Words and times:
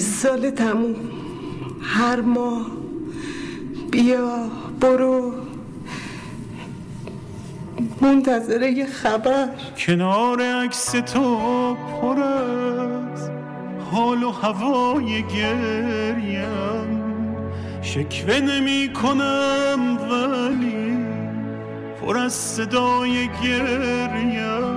بیست 0.00 0.22
سال 0.22 0.50
تموم. 0.50 0.94
هر 1.82 2.20
ماه 2.20 2.66
بیا 3.90 4.48
برو. 4.80 5.32
منتظره 8.00 8.70
یه 8.70 8.86
خبر. 8.86 9.48
کنار 9.78 10.42
عکس 10.42 10.90
تو 10.92 11.74
پر 11.74 12.22
از 12.22 13.30
حال 13.90 14.22
و 14.22 14.30
هوای 14.30 15.22
گریم. 15.22 16.90
شکوه 17.82 18.40
نمی 18.40 18.92
کنم 19.02 19.98
ولی 20.10 20.96
پر 22.00 22.18
از 22.18 22.32
صدای 22.32 23.28
گریم. 23.42 24.69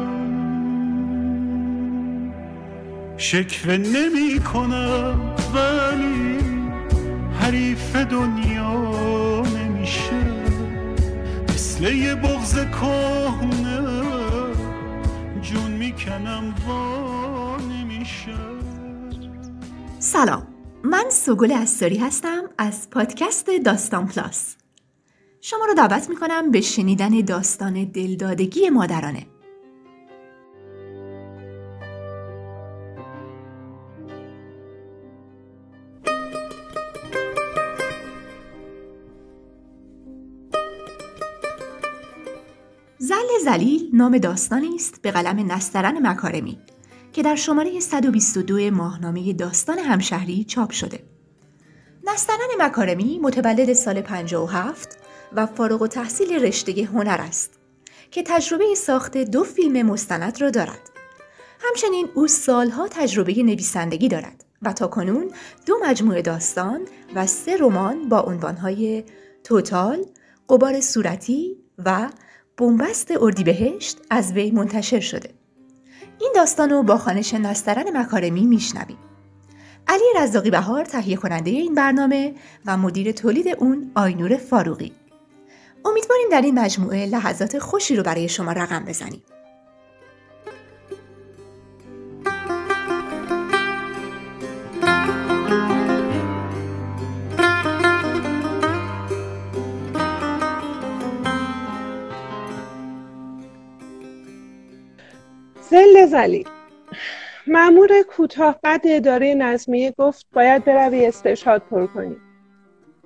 شکوه 3.23 3.77
نمی 3.77 4.39
کنم 4.39 5.36
ولی 5.54 6.37
حریف 7.39 7.96
دنیا 7.96 9.41
نمیشه. 9.41 10.25
مثل 11.49 11.93
یه 11.93 12.15
بغز 12.15 12.55
کهنه 12.55 14.04
جون 15.41 15.71
می‌کنم 15.71 16.55
وا 16.68 17.57
نمیشه. 17.57 18.37
سلام 19.99 20.47
من 20.83 21.05
سوگل 21.10 21.51
استوری 21.51 21.97
هستم 21.97 22.41
از 22.57 22.89
پادکست 22.89 23.47
داستان 23.65 24.07
پلاس. 24.07 24.55
شما 25.41 25.65
رو 25.65 25.74
دعوت 25.74 26.10
می‌کنم 26.10 26.51
به 26.51 26.61
شنیدن 26.61 27.10
داستان 27.10 27.83
دلدادگی 27.83 28.69
مادرانه. 28.69 29.32
نام 43.95 44.17
داستانی 44.17 44.75
است 44.75 45.02
به 45.02 45.11
قلم 45.11 45.52
نسترن 45.52 46.08
مکارمی 46.08 46.59
که 47.11 47.23
در 47.23 47.36
شماره 47.36 47.80
122 47.80 48.72
ماهنامه 48.72 49.33
داستان 49.33 49.80
همشهری 49.80 50.44
چاپ 50.44 50.72
شده. 50.72 50.99
نسترن 52.03 52.47
مکارمی 52.59 53.19
متولد 53.19 53.73
سال 53.73 54.02
57 54.02 54.97
و 55.33 55.45
فارغ 55.45 55.81
و 55.81 55.88
تحصیل 55.88 56.45
رشته 56.45 56.71
هنر 56.71 57.17
است 57.19 57.59
که 58.11 58.23
تجربه 58.23 58.75
ساخت 58.75 59.17
دو 59.17 59.44
فیلم 59.44 59.86
مستند 59.86 60.41
را 60.41 60.49
دارد. 60.49 60.91
همچنین 61.59 62.09
او 62.14 62.27
سالها 62.27 62.88
تجربه 62.88 63.33
نویسندگی 63.33 64.08
دارد 64.08 64.45
و 64.61 64.73
تا 64.73 64.88
کنون 64.88 65.31
دو 65.66 65.80
مجموعه 65.83 66.21
داستان 66.21 66.81
و 67.16 67.27
سه 67.27 67.58
رمان 67.58 68.09
با 68.09 68.21
عنوانهای 68.21 69.03
توتال، 69.44 70.05
قبار 70.49 70.81
صورتی 70.81 71.58
و 71.86 72.09
بومبست 72.57 73.11
اردیبهشت 73.21 73.97
از 74.09 74.31
وی 74.31 74.51
منتشر 74.51 74.99
شده. 74.99 75.29
این 76.19 76.31
داستان 76.35 76.69
رو 76.69 76.83
با 76.83 76.97
خانش 76.97 77.33
نسترن 77.33 77.97
مکارمی 77.97 78.45
میشنویم. 78.45 78.97
علی 79.87 80.03
رزاقی 80.19 80.49
بهار 80.49 80.85
تهیه 80.85 81.17
کننده 81.17 81.51
این 81.51 81.75
برنامه 81.75 82.33
و 82.65 82.77
مدیر 82.77 83.11
تولید 83.11 83.47
اون 83.47 83.91
آینور 83.95 84.37
فاروقی. 84.37 84.91
امیدواریم 85.85 86.29
در 86.31 86.41
این 86.41 86.59
مجموعه 86.59 87.05
لحظات 87.05 87.59
خوشی 87.59 87.95
رو 87.95 88.03
برای 88.03 88.29
شما 88.29 88.51
رقم 88.51 88.85
بزنیم. 88.85 89.23
زل 105.73 106.06
زلیل 106.06 106.48
معمور 107.48 107.89
کوتاه 108.10 108.60
قد 108.64 108.82
اداره 108.86 109.34
نظمیه 109.34 109.94
گفت 109.98 110.26
باید 110.34 110.66
بروی 110.66 111.06
استشهاد 111.06 111.61
پر 111.61 111.86
کنی. 111.86 112.16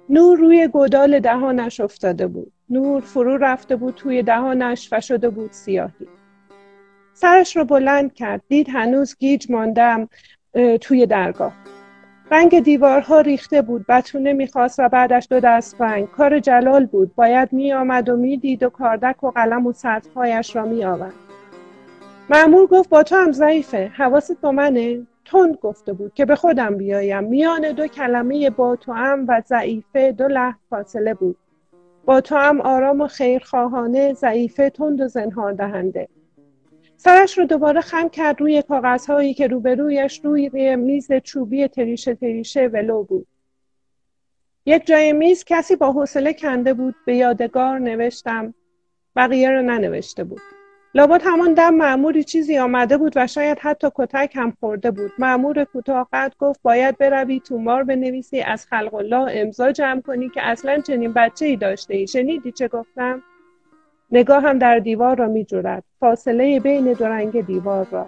نور 0.10 0.38
روی 0.38 0.68
گودال 0.68 1.20
دهانش 1.20 1.80
افتاده 1.80 2.28
بود. 2.28 2.52
نور 2.70 3.02
فرو 3.02 3.38
رفته 3.38 3.76
بود 3.76 3.94
توی 3.96 4.24
دهانش 4.24 4.90
و 4.92 5.02
شده 5.02 5.30
بود 5.30 5.52
سیاهی. 5.52 6.08
سرش 7.14 7.58
رو 7.58 7.64
بلند 7.66 8.14
کرد. 8.14 8.42
دید 8.48 8.70
هنوز 8.70 9.16
گیج 9.20 9.52
ماندم 9.52 10.10
توی 10.82 11.06
درگاه. 11.06 11.54
رنگ 12.32 12.60
دیوارها 12.64 13.22
ریخته 13.22 13.62
بود. 13.62 13.86
بتونه 13.90 14.34
می‌خواست 14.34 14.80
و 14.80 14.90
بعدش 14.90 15.28
دو 15.30 15.40
دست 15.40 15.82
رنگ 15.82 16.12
کار 16.12 16.40
جلال 16.40 16.86
بود. 16.86 17.16
باید 17.16 17.54
میآمد 17.54 18.10
و 18.10 18.18
می‌دید 18.18 18.64
و 18.64 18.70
کاردک 18.70 19.24
و 19.24 19.32
قلم 19.32 19.68
و 19.68 19.74
سطرهایش 19.74 20.56
را 20.56 20.66
میآورد. 20.66 21.27
معمور 22.30 22.68
گفت 22.68 22.90
با 22.90 23.04
تو 23.04 23.16
هم 23.16 23.32
ضعیفه. 23.32 23.92
حواست 23.96 24.42
با 24.42 24.52
منه. 24.52 25.08
تند 25.26 25.56
گفته 25.56 25.94
بود 25.94 26.14
که 26.14 26.26
به 26.26 26.36
خودم 26.36 26.78
بیایم. 26.78 27.24
میان 27.24 27.72
دو 27.72 27.88
کلمه 27.88 28.50
با 28.50 28.76
تو 28.76 28.94
هم 28.94 29.26
و 29.28 29.42
ضعیفه 29.48 30.12
دو 30.12 30.28
لحظ 30.28 30.56
فاصله 30.70 31.14
بود. 31.14 31.38
با 32.06 32.22
تو 32.22 32.36
هم 32.36 32.62
آرام 32.62 33.02
و 33.02 33.08
خیرخواهانه 33.08 34.14
ضعیفه 34.14 34.70
تند 34.70 35.02
و 35.02 35.08
زنهار 35.08 35.54
دهنده. 35.54 36.08
سرش 36.98 37.38
رو 37.38 37.46
دوباره 37.46 37.82
خم 37.82 38.10
کرد 38.10 38.42
روی 38.42 38.62
کاغذهایی 38.62 39.34
که 39.34 39.48
روبرویش 39.48 40.22
روی 40.24 40.76
میز 40.76 41.12
چوبی 41.24 41.68
تریشه 41.68 42.16
تریشه 42.16 42.68
ولو 42.68 43.04
بود. 43.04 43.28
یک 44.66 44.86
جای 44.86 45.14
میز 45.14 45.44
کسی 45.44 45.76
با 45.76 45.92
حوصله 45.92 46.34
کنده 46.34 46.74
بود. 46.74 46.96
به 47.06 47.16
یادگار 47.16 47.80
نوشتم. 47.80 48.54
بقیه 49.16 49.52
رو 49.52 49.62
ننوشته 49.62 50.24
بود. 50.24 50.57
لابد 50.96 51.22
همان 51.26 51.54
دم 51.54 51.74
معموری 51.74 52.24
چیزی 52.24 52.58
آمده 52.58 52.98
بود 52.98 53.14
و 53.16 53.28
شاید 53.28 53.60
حتی 53.62 53.88
کتک 53.96 54.32
هم 54.36 54.54
خورده 54.60 54.92
بود. 54.92 55.12
معمور 55.20 55.64
کوتاه 55.64 56.10
گفت 56.40 56.60
باید 56.64 56.98
بروی 56.98 57.40
تومار 57.40 57.84
بنویسی 57.84 58.42
از 58.42 58.66
خلق 58.66 58.94
الله 58.94 59.32
امضا 59.42 59.72
جمع 59.72 60.02
کنی 60.02 60.30
که 60.30 60.48
اصلا 60.48 60.82
چنین 60.82 61.14
بچه 61.14 61.46
ای 61.46 61.56
داشته 61.56 61.96
ای. 61.96 62.08
شنیدی 62.08 62.52
چه 62.52 62.68
گفتم؟ 62.68 63.24
نگاه 64.12 64.44
هم 64.44 64.60
در 64.60 64.80
دیوار 64.80 65.18
را 65.18 65.28
می 65.28 65.46
جورد. 65.46 65.84
فاصله 66.00 66.60
بین 66.60 66.94
دو 66.94 67.06
رنگ 67.06 67.46
دیوار 67.46 67.88
را. 67.92 68.08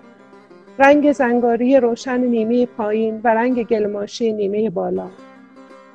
رنگ 0.80 1.12
زنگاری 1.12 1.78
روشن 1.78 2.20
نیمه 2.20 2.66
پایین 2.66 3.22
و 3.24 3.28
رنگ 3.28 3.68
گلماشی 3.68 4.34
نیمه 4.34 4.70
بالا. 4.70 5.10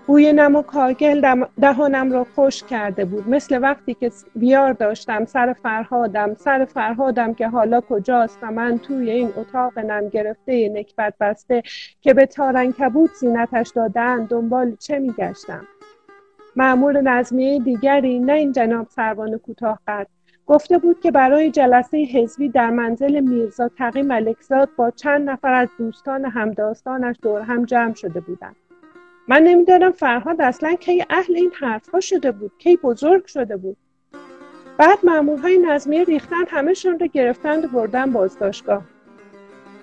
بوی 0.07 0.33
نم 0.33 0.57
و 0.57 0.63
کاگل 0.63 1.45
دهانم 1.61 2.13
را 2.13 2.27
خوش 2.35 2.63
کرده 2.63 3.05
بود. 3.05 3.29
مثل 3.29 3.63
وقتی 3.63 3.95
که 3.95 4.11
بیار 4.37 4.73
داشتم 4.73 5.25
سر 5.25 5.53
فرهادم 5.53 6.35
سر 6.35 6.65
فرهادم 6.65 7.35
که 7.35 7.49
حالا 7.49 7.81
کجاست 7.81 8.39
و 8.43 8.51
من 8.51 8.79
توی 8.79 9.11
این 9.11 9.33
اتاق 9.37 9.79
نم 9.79 10.09
گرفته 10.09 10.69
نکبت 10.69 11.15
بسته 11.21 11.63
که 12.01 12.15
به 12.15 12.27
تارنکبوت 12.27 13.11
زینتش 13.15 13.71
دادن 13.75 14.25
دنبال 14.25 14.77
چه 14.77 14.99
میگشتم؟ 14.99 15.67
معمول 16.57 17.01
نظمیه 17.01 17.61
دیگری 17.61 18.19
نه 18.19 18.33
این 18.33 18.53
جناب 18.53 18.87
سروان 18.91 19.39
کوتاه 19.39 19.79
قد. 19.89 20.07
گفته 20.47 20.79
بود 20.79 21.01
که 21.01 21.11
برای 21.11 21.51
جلسه 21.51 21.99
حزبی 21.99 22.49
در 22.49 22.71
منزل 22.71 23.21
میرزا 23.21 23.69
تقی 23.69 24.03
ملکزاد 24.03 24.69
با 24.77 24.91
چند 24.91 25.31
نفر 25.31 25.53
از 25.53 25.69
دوستان 25.79 26.25
همداستانش 26.25 27.17
دور 27.23 27.41
هم 27.41 27.65
جمع 27.65 27.95
شده 27.95 28.21
بودند. 28.21 28.57
من 29.29 29.43
نمی‌دانم 29.43 29.93
فرهاد 29.93 30.41
اصلا 30.41 30.75
کی 30.75 31.05
اهل 31.11 31.37
این 31.37 31.53
حرفها 31.61 32.01
شده 32.01 32.33
بود 32.33 32.53
کی 32.59 32.77
بزرگ 32.77 33.27
شده 33.27 33.57
بود. 33.57 33.77
بعد 34.79 34.99
مامورهای 35.05 35.59
نظمیه 35.59 36.05
ریختن 36.05 36.45
همهشون 36.49 36.99
رو 36.99 37.07
گرفتند 37.07 37.65
و 37.65 37.69
بردن 37.69 38.13
بازداشتگاه. 38.13 38.83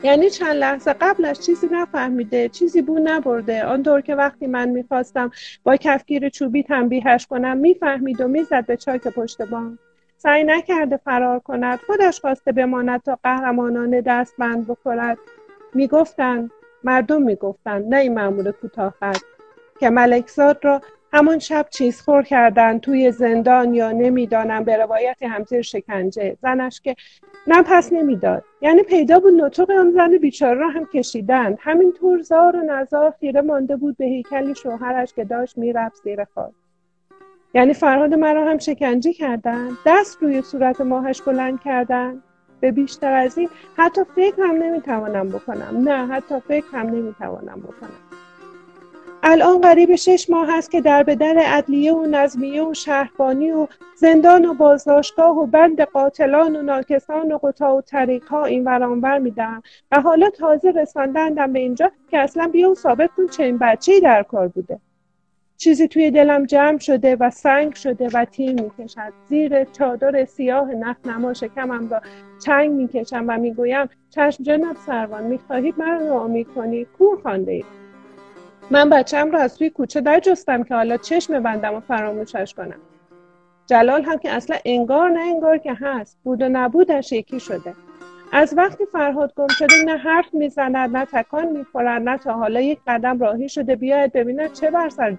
یعنی 0.03 0.29
چند 0.29 0.55
لحظه 0.55 0.93
قبلش 0.93 1.39
چیزی 1.39 1.67
نفهمیده 1.71 2.49
چیزی 2.49 2.81
بو 2.81 2.99
نبرده. 3.03 3.65
آنطور 3.65 4.01
که 4.01 4.15
وقتی 4.15 4.47
من 4.47 4.69
می‌خواستم 4.69 5.31
با 5.63 5.75
کفگیر 5.75 6.29
چوبی 6.29 6.63
تنبیهش 6.63 7.27
کنم 7.27 7.57
می‌فهمید 7.57 8.21
و 8.21 8.27
می‌زد 8.27 8.65
به 8.65 8.77
چاک 8.77 9.07
پشت 9.07 9.41
بام. 9.41 9.79
سعی 10.17 10.43
نکرده 10.43 10.97
فرار 10.97 11.39
کند. 11.39 11.79
خودش 11.87 12.21
خواسته 12.21 12.51
بماند 12.51 13.01
تا 13.01 13.19
قهرمانانه 13.23 14.01
دست 14.01 14.33
بند 14.37 14.67
بخورد. 14.67 15.17
می‌گفتند 15.73 16.51
مردم 16.83 17.21
می‌گفتند 17.21 17.93
نه 17.93 17.97
این 17.97 18.51
کوتاه 18.51 18.93
که 19.81 19.89
ملکزاد 19.89 20.65
را 20.65 20.81
همون 21.13 21.39
شب 21.39 21.65
چیزخور 21.69 22.23
کردن 22.23 22.79
توی 22.79 23.11
زندان 23.11 23.73
یا 23.73 23.91
نمی‌دانم 23.91 24.63
به 24.63 24.77
روایت 24.77 25.23
همزیر 25.23 25.61
شکنجه. 25.61 26.37
زنش 26.41 26.81
که 26.81 26.95
نه 27.47 27.63
پس 27.63 27.93
نمی‌داد. 27.93 28.43
یعنی 28.61 28.83
پیدا 28.83 29.19
بود 29.19 29.33
نطق 29.33 29.71
آن 29.71 29.91
زن 29.91 30.17
بیچاره 30.17 30.59
را 30.59 30.69
هم 30.69 30.85
کشیدند. 30.85 31.57
همینطور 31.61 32.21
زار 32.21 32.55
و 32.55 32.61
نزار 32.61 33.13
خیره 33.19 33.41
مانده 33.41 33.75
بود 33.75 33.97
به 33.97 34.05
هیکل 34.05 34.53
شوهرش 34.53 35.13
که 35.13 35.23
داشت 35.23 35.57
می‌رفت 35.57 36.03
زیر 36.03 36.23
خاک. 36.23 36.51
یعنی 37.53 37.73
فرهاد 37.73 38.13
مرا 38.13 38.45
هم 38.45 38.57
شکنجه 38.57 39.13
کردن 39.13 39.69
دست 39.85 40.17
روی 40.21 40.41
صورت 40.41 40.81
ماهش 40.81 41.21
بلند 41.21 41.59
کردن 41.59 42.23
به 42.59 42.71
بیشتر 42.71 43.13
از 43.13 43.37
این 43.37 43.49
حتی 43.77 44.01
فکر 44.15 44.41
هم 44.43 44.63
نمی‌توانم 44.63 45.29
بکنم. 45.29 45.89
نه 45.89 46.07
حتی 46.07 46.39
فکر 46.39 46.65
هم 46.73 46.87
نمی‌توانم 46.87 47.59
بکنم. 47.59 48.10
الان 49.23 49.61
قریب 49.61 49.95
شش 49.95 50.29
ماه 50.29 50.57
هست 50.57 50.71
که 50.71 50.81
در 50.81 51.03
بدر 51.03 51.37
عدلیه 51.37 51.93
و 51.93 52.05
نظمیه 52.05 52.63
و 52.63 52.73
شهربانی 52.73 53.51
و 53.51 53.67
زندان 53.95 54.45
و 54.45 54.53
بازداشتگاه 54.53 55.37
و 55.37 55.45
بند 55.45 55.81
قاتلان 55.81 56.55
و 56.55 56.61
ناکسان 56.61 57.31
و 57.31 57.37
قطاع 57.37 57.71
و 57.71 57.81
طریق 57.81 58.33
این 58.33 58.63
ورانور 58.63 59.19
میدم. 59.19 59.63
و 59.91 60.01
حالا 60.01 60.29
تازه 60.29 60.71
رساندندم 60.71 61.53
به 61.53 61.59
اینجا 61.59 61.91
که 62.11 62.19
اصلا 62.19 62.47
بیا 62.47 62.71
و 62.71 62.75
ثابت 62.75 63.09
کن 63.17 63.27
چنین 63.27 63.57
بچه 63.57 63.99
در 63.99 64.23
کار 64.23 64.47
بوده. 64.47 64.79
چیزی 65.57 65.87
توی 65.87 66.11
دلم 66.11 66.45
جمع 66.45 66.77
شده 66.77 67.15
و 67.15 67.29
سنگ 67.29 67.73
شده 67.73 68.09
و 68.13 68.25
تیر 68.25 68.53
می‌کشد. 68.61 69.13
زیر 69.29 69.63
چادر 69.63 70.25
سیاه 70.25 70.71
نخ 70.71 70.95
نما 71.05 71.33
شکمم 71.33 71.89
را 71.89 72.01
چنگ 72.45 72.71
می‌کشم 72.71 73.25
و 73.27 73.37
می‌گویم 73.37 73.89
چشم 74.09 74.43
جناب 74.43 74.75
سروان 74.85 75.23
می‌خواهید 75.23 75.75
من 75.77 76.07
رو 76.07 76.43
کنی؟ 76.55 76.85
کور 76.97 77.21
خانده 77.23 77.51
اید. 77.51 77.80
من 78.71 78.89
بچم 78.89 79.31
را 79.31 79.39
از 79.39 79.57
توی 79.57 79.69
کوچه 79.69 80.01
در 80.01 80.19
جستم 80.19 80.63
که 80.63 80.75
حالا 80.75 80.97
چشم 80.97 81.39
بندم 81.39 81.73
و 81.73 81.79
فراموشش 81.79 82.53
کنم. 82.57 82.79
جلال 83.67 84.03
هم 84.03 84.17
که 84.17 84.31
اصلا 84.31 84.57
انگار 84.65 85.09
نه 85.09 85.19
انگار 85.19 85.57
که 85.57 85.73
هست. 85.73 86.17
بود 86.23 86.41
و 86.41 86.49
نبودش 86.49 87.11
یکی 87.11 87.39
شده. 87.39 87.73
از 88.31 88.53
وقتی 88.57 88.85
فرهاد 88.85 89.33
گم 89.35 89.47
شده 89.47 89.83
نه 89.85 89.97
حرف 89.97 90.33
می‌زند 90.33 90.77
نه 90.77 91.05
تکان 91.05 91.45
می‌خورد 91.45 92.01
نه 92.01 92.17
تا 92.17 92.33
حالا 92.33 92.61
یک 92.61 92.79
قدم 92.87 93.19
راهی 93.19 93.49
شده 93.49 93.75
بیاید 93.75 94.13
ببیند 94.13 94.53
چه 94.53 94.71
بر 94.71 94.89
سر 94.89 95.09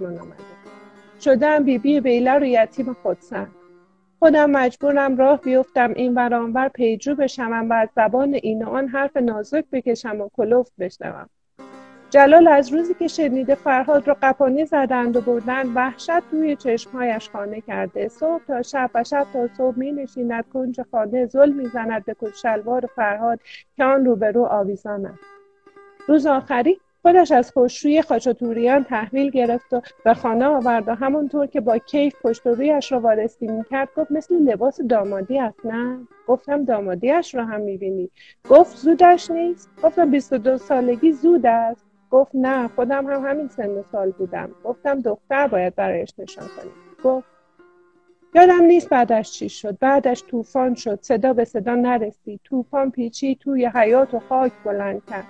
من 0.00 0.18
آمده. 0.18 0.34
شدم 1.20 1.64
بیبی 1.64 2.00
بیله 2.00 2.32
رو 2.32 2.44
یتیم 2.44 2.96
خودسن 3.02 3.48
خودم 4.18 4.50
مجبورم 4.50 5.16
راه 5.16 5.40
بیفتم 5.40 5.92
این 5.96 6.14
ورانور 6.14 6.68
پیجو 6.68 7.14
بشم 7.14 7.66
و 7.70 7.72
از 7.72 7.88
زبان 7.96 8.34
این 8.34 8.64
و 8.64 8.68
آن 8.68 8.88
حرف 8.88 9.16
نازک 9.16 9.64
بکشم 9.72 10.20
و 10.20 10.28
کلوفت 10.36 10.72
بشنوم. 10.78 11.28
جلال 12.12 12.48
از 12.48 12.72
روزی 12.72 12.94
که 12.94 13.08
شنیده 13.08 13.54
فرهاد 13.54 14.08
را 14.08 14.16
قپانی 14.22 14.64
زدند 14.64 15.16
و 15.16 15.20
بردن 15.20 15.72
وحشت 15.74 16.30
توی 16.30 16.56
چشمهایش 16.56 17.30
خانه 17.30 17.60
کرده. 17.60 18.08
صبح 18.08 18.44
تا 18.46 18.62
شب 18.62 18.90
و 18.94 19.04
شب 19.04 19.26
تا 19.32 19.48
صبح 19.56 19.78
می 19.78 19.92
نشیند 19.92 20.44
کنج 20.52 20.80
خانه 20.90 21.26
زل 21.26 21.52
می 21.52 21.66
زند 21.66 22.04
به 22.04 22.16
شلوار 22.42 22.88
فرهاد 22.96 23.40
که 23.76 23.84
آن 23.84 24.04
روبرو 24.04 24.44
آویزان 24.44 25.06
است. 25.06 25.22
روز 26.08 26.26
آخری 26.26 26.80
خودش 27.02 27.32
از 27.32 27.52
خوشروی 27.52 28.02
خاچاتوریان 28.02 28.84
تحویل 28.84 29.30
گرفت 29.30 29.72
و 29.72 29.82
به 30.04 30.14
خانه 30.14 30.46
آورد 30.46 30.88
و 30.88 30.94
همونطور 30.94 31.46
که 31.46 31.60
با 31.60 31.78
کیف 31.78 32.14
پشت 32.22 32.46
رویش 32.46 32.92
را 32.92 33.00
وارسی 33.00 33.46
می‌کرد 33.46 33.88
گفت 33.96 34.10
مثل 34.10 34.34
لباس 34.34 34.80
دامادی 34.80 35.38
است 35.38 35.66
نه؟ 35.66 35.98
گفتم 36.26 36.64
دامادیش 36.64 37.34
را 37.34 37.44
هم 37.44 37.60
می‌بینی. 37.60 38.10
گفت 38.50 38.76
زودش 38.76 39.30
نیست. 39.30 39.70
گفتم 39.82 40.10
22 40.10 40.58
سالگی 40.58 41.12
زود 41.12 41.46
است. 41.46 41.91
گفت 42.12 42.30
نه 42.34 42.68
خودم 42.68 43.06
هم 43.06 43.26
همین 43.26 43.48
سن 43.48 43.82
سال 43.92 44.10
بودم. 44.10 44.50
گفتم 44.64 45.00
دختر 45.00 45.46
باید 45.46 45.74
برایش 45.74 46.14
نشان 46.18 46.44
کنیم. 46.56 46.72
گفت 47.04 47.28
یادم 48.34 48.62
نیست 48.62 48.88
بعدش 48.88 49.32
چی 49.32 49.48
شد. 49.48 49.78
بعدش 49.78 50.24
طوفان 50.24 50.74
شد. 50.74 50.98
صدا 51.02 51.32
به 51.32 51.44
صدا 51.44 51.74
نرسید. 51.74 52.40
طوفان 52.44 52.90
پیچی 52.90 53.34
توی 53.34 53.66
حیات 53.66 54.14
و 54.14 54.18
خاک 54.18 54.52
بلند 54.64 55.02
کرد. 55.10 55.24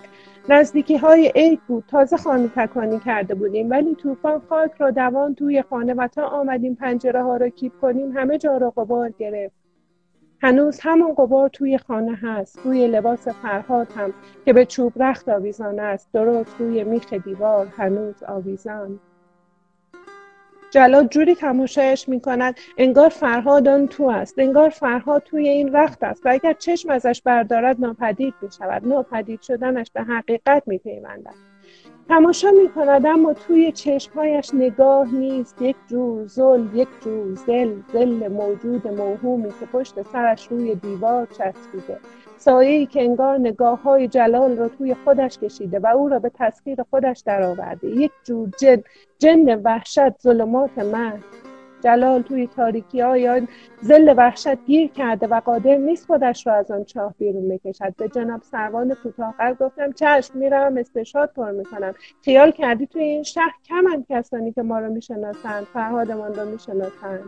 نزدیکی 0.48 0.96
های 0.96 1.32
عید 1.34 1.60
بود. 1.68 1.84
تازه 1.88 2.16
خانه 2.16 2.48
تکانی 2.48 2.98
کرده 2.98 3.34
بودیم. 3.34 3.70
ولی 3.70 3.94
طوفان 3.94 4.42
خاک 4.48 4.72
را 4.78 4.90
دوان 4.90 5.34
توی 5.34 5.62
خانه 5.62 5.94
و 5.94 6.08
تا 6.08 6.26
آمدیم 6.26 6.74
پنجره 6.74 7.22
ها 7.22 7.36
را 7.36 7.48
کیپ 7.48 7.72
کنیم 7.80 8.16
همه 8.16 8.38
جا 8.38 8.56
را 8.56 8.70
قبار 8.70 9.10
گرفت. 9.10 9.61
هنوز 10.42 10.80
همون 10.82 11.14
قبار 11.14 11.48
توی 11.48 11.78
خانه 11.78 12.14
هست 12.22 12.58
روی 12.64 12.86
لباس 12.86 13.28
فرهاد 13.28 13.92
هم 13.96 14.12
که 14.44 14.52
به 14.52 14.66
چوب 14.66 15.02
رخت 15.02 15.28
آویزان 15.28 15.80
است. 15.80 16.08
درست 16.12 16.56
روی 16.58 16.84
میخ 16.84 17.12
دیوار 17.12 17.66
هنوز 17.66 18.22
آویزان. 18.22 19.00
جلال 20.70 21.06
جوری 21.06 21.34
تماشایش 21.34 22.08
می 22.08 22.20
کند 22.20 22.54
انگار 22.78 23.08
فرهاد 23.08 23.68
آن 23.68 23.88
تو 23.88 24.04
است 24.04 24.38
انگار 24.38 24.68
فرهاد 24.68 25.22
توی 25.22 25.48
این 25.48 25.76
رخت 25.76 26.02
است. 26.02 26.26
و 26.26 26.28
اگر 26.28 26.52
چشم 26.52 26.90
ازش 26.90 27.22
بردارد 27.22 27.80
ناپدید 27.80 28.34
می 28.42 28.48
شود 28.58 28.86
ناپدید 28.86 29.40
شدنش 29.40 29.90
به 29.90 30.02
حقیقت 30.02 30.62
می 30.66 30.78
پیوندد 30.78 31.51
تماشا 32.12 32.50
می 32.50 32.68
کند 32.68 33.06
اما 33.06 33.32
توی 33.32 33.72
چشمهایش 33.72 34.54
نگاه 34.54 35.14
نیست. 35.14 35.62
یک 35.62 35.76
جور 35.86 36.26
زل 36.26 36.66
یک 36.74 36.88
جور 37.04 37.34
زل 37.34 37.74
زل 37.92 38.28
موجود 38.28 38.88
موهومی 38.88 39.48
که 39.48 39.66
پشت 39.72 40.02
سرش 40.02 40.48
روی 40.48 40.74
دیوار 40.74 41.26
چسبیده. 41.26 41.98
سایه‌ای 42.36 42.86
که 42.86 43.02
انگار 43.02 43.38
نگاه 43.38 43.82
های 43.82 44.08
جلال 44.08 44.56
را 44.56 44.68
توی 44.68 44.94
خودش 45.04 45.38
کشیده 45.38 45.78
و 45.78 45.86
او 45.86 46.08
را 46.08 46.18
به 46.18 46.30
تسخیر 46.34 46.82
خودش 46.90 47.22
درآورده. 47.26 47.88
یک 47.88 48.12
جور 48.24 48.48
جن 48.58 48.82
جن 49.18 49.62
وحشت 49.62 50.20
ظلمات 50.22 50.78
من 50.78 51.18
جلال 51.82 52.22
توی 52.22 52.46
تاریکی 52.46 53.02
آن 53.02 53.48
زل 53.80 54.14
وحشت 54.16 54.64
گیر 54.66 54.88
کرده 54.90 55.26
و 55.26 55.40
قادر 55.40 55.76
نیست 55.76 56.06
خودش 56.06 56.46
را 56.46 56.54
از 56.54 56.70
آن 56.70 56.84
چاه 56.84 57.14
بیرون 57.18 57.48
بکشد. 57.48 57.94
به 57.96 58.08
جناب 58.08 58.42
سروان 58.42 58.94
کوتاهقد 58.94 59.56
گفتم 59.60 59.92
چشم 59.92 60.38
میرم 60.38 60.76
استشاد 60.76 61.32
پر 61.36 61.50
می‌کنم. 61.50 61.94
خیال 62.24 62.50
کردی 62.50 62.86
توی 62.86 63.02
این 63.02 63.22
شهر 63.22 63.54
کمند 63.64 64.06
کسانی 64.08 64.52
که 64.52 64.62
ما 64.62 64.78
رو 64.78 64.92
می‌شناسند 64.92 65.64
فرهادمان 65.64 66.34
را 66.34 66.44
می‌شناسند. 66.44 67.24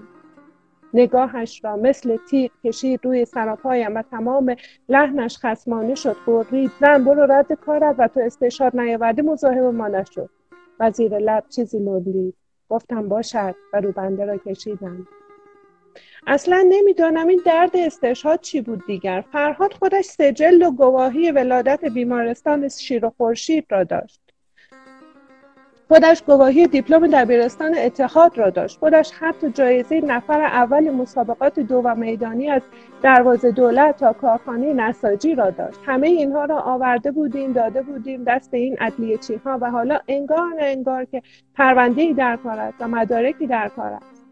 نگاهش 0.94 1.64
را 1.64 1.76
مثل 1.76 2.16
تیغ 2.30 2.50
کشید 2.64 3.04
روی 3.04 3.24
سراپایم 3.24 3.94
و 3.94 4.02
تمام 4.02 4.56
لحنش 4.88 5.38
خسمانه 5.38 5.94
شد 5.94 6.16
قرید 6.26 6.70
زن 6.80 7.04
برو 7.04 7.32
رد 7.32 7.52
کارت 7.52 7.94
و 7.98 8.08
تو 8.08 8.20
استشاد 8.20 8.76
نیاوردی 8.76 9.22
مزاحم 9.22 9.74
ما 9.74 9.88
نشد 9.88 10.30
وزیر 10.80 11.18
لب 11.18 11.44
چیزی 11.48 11.78
لولید 11.78 12.44
گفتم 12.75 13.09
باشد 13.09 13.55
و 13.73 13.81
روبنده 13.81 14.25
را 14.25 14.37
کشیدم. 14.37 15.06
اصلا 16.26 16.67
نمی‌دانم 16.69 17.29
این 17.29 17.43
درد 17.44 17.76
استشهاد 17.76 18.41
چی 18.41 18.61
بود 18.61 18.87
دیگر. 18.87 19.25
فرهاد 19.32 19.73
خودش 19.73 20.05
سجل 20.05 20.62
و 20.62 20.71
گواهی 20.71 21.31
ولادت 21.31 21.85
بیمارستان 21.85 22.69
شیر 22.69 23.06
و 23.06 23.12
خورشید 23.17 23.67
را 23.71 23.85
داشت. 23.85 24.24
خودش 25.88 26.22
گواهی 26.22 26.66
دیپلم 26.66 27.06
دبیرستان 27.06 27.75
اتحاد 27.78 28.38
را 28.38 28.50
داشت. 28.50 28.78
خودش 28.78 29.12
حتی 29.20 29.50
جایزه 29.50 30.00
نفر 30.00 30.40
اول 30.40 30.90
مسابقات 30.90 31.60
دو 31.60 31.76
و 31.84 31.94
میدانی 31.94 32.50
از 32.50 32.62
دروازه 33.02 33.50
دولت 33.50 33.96
تا 33.96 34.12
کارخانه 34.12 34.72
نساجی 34.72 35.34
را 35.34 35.50
داشت. 35.50 35.78
همه 35.87 36.06
اینها 36.06 36.44
را 36.44 36.61
آورده 36.61 37.11
بودیم 37.11 37.52
داده 37.52 37.82
بودیم 37.82 38.25
دست 38.25 38.54
این 38.54 38.76
چی 39.26 39.35
ها 39.35 39.59
و 39.61 39.70
حالا 39.70 40.00
انگار 40.09 40.49
نه 40.56 40.62
انگار 40.62 41.04
که 41.04 41.23
پرونده 41.54 42.12
در 42.12 42.37
کار 42.37 42.59
است 42.59 42.76
و 42.80 42.88
مدارکی 42.88 43.47
در 43.47 43.68
کار 43.68 43.92
است. 43.92 44.25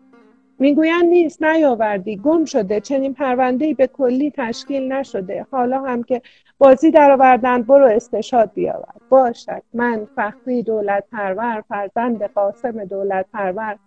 می‌گویند 0.59 1.05
نیست 1.05 1.43
نیاوردی. 1.43 2.17
گم 2.17 2.45
شده. 2.45 2.81
چنین 2.81 3.15
پرونده 3.15 3.75
به 3.75 3.87
کلی 3.87 4.33
تشکیل 4.37 4.93
نشده. 4.93 5.47
حالا 5.50 5.83
هم 5.83 6.03
که 6.03 6.23
بازی 6.62 6.90
درآوردند 6.90 7.66
برو 7.66 7.87
استشاد 7.87 8.52
بیاور. 8.54 8.95
باشد 9.09 9.62
من 9.75 10.09
فخری 10.16 10.62
دولت 10.62 11.04
پرور 11.12 11.61
فرزند 11.61 12.23
قاسم 12.23 12.85
دولت 12.85 13.26
پرور 13.33 13.78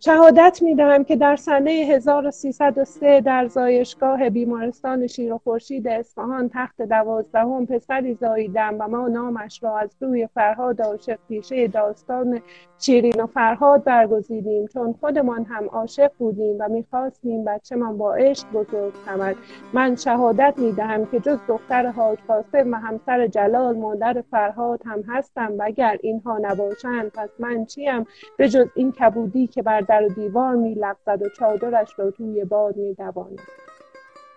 شهادت 0.00 0.58
می 0.62 0.74
دهم 0.74 1.04
که 1.04 1.16
در 1.16 1.36
سنه 1.36 1.70
1303 1.70 3.20
در 3.20 3.46
زایشگاه 3.46 4.30
بیمارستان 4.30 5.06
شیر 5.06 5.32
و 5.32 5.38
خورشید 5.38 5.88
اصفهان 5.88 6.50
تخت 6.54 6.82
دوازدهم 6.82 7.66
پسری 7.66 8.14
زاییدم 8.14 8.76
و 8.78 8.88
ما 8.88 9.08
نامش 9.08 9.62
را 9.62 9.78
از 9.78 9.90
روی 10.00 10.28
فرهاد 10.34 10.82
عاشق 10.82 11.18
پیشه 11.28 11.68
داستان 11.68 12.40
شیرین 12.78 13.20
و 13.20 13.26
فرهاد 13.26 13.84
برگزیدیم. 13.84 14.66
چون 14.66 14.94
خودمان 15.00 15.44
هم 15.44 15.66
عاشق 15.66 16.10
بودیم 16.18 16.56
و 16.60 16.68
می‌خواستیم 16.68 17.44
بچهمان 17.44 17.98
با 17.98 18.14
عشق 18.14 18.46
بزرگ 18.52 18.94
شود. 19.06 19.36
من 19.72 19.96
شهادت 19.96 20.54
می‌دهم 20.56 21.06
که 21.06 21.20
جز 21.20 21.38
دختر 21.48 21.86
حاج 21.86 22.18
قاسم 22.28 22.72
و 22.72 22.76
همسر 22.76 23.26
جلال 23.26 23.76
مادر 23.76 24.22
فرهاد 24.30 24.80
هم 24.84 25.02
هستم. 25.08 25.52
و 25.58 25.62
اگر 25.62 25.98
اینها 26.02 26.38
نباشند 26.38 27.10
پس 27.14 27.28
من 27.38 27.64
چیم؟ 27.64 28.06
به 28.36 28.48
جز 28.48 28.66
این 28.74 28.92
کبودی 28.92 29.46
که 29.46 29.62
بر 29.62 29.85
در 29.88 30.04
و 30.04 30.08
دیوار 30.08 30.54
میلغزد 30.54 31.22
و 31.22 31.28
چادرش 31.28 31.98
را 31.98 32.10
توی 32.10 32.44
باد 32.44 32.76
میدواند. 32.76 33.40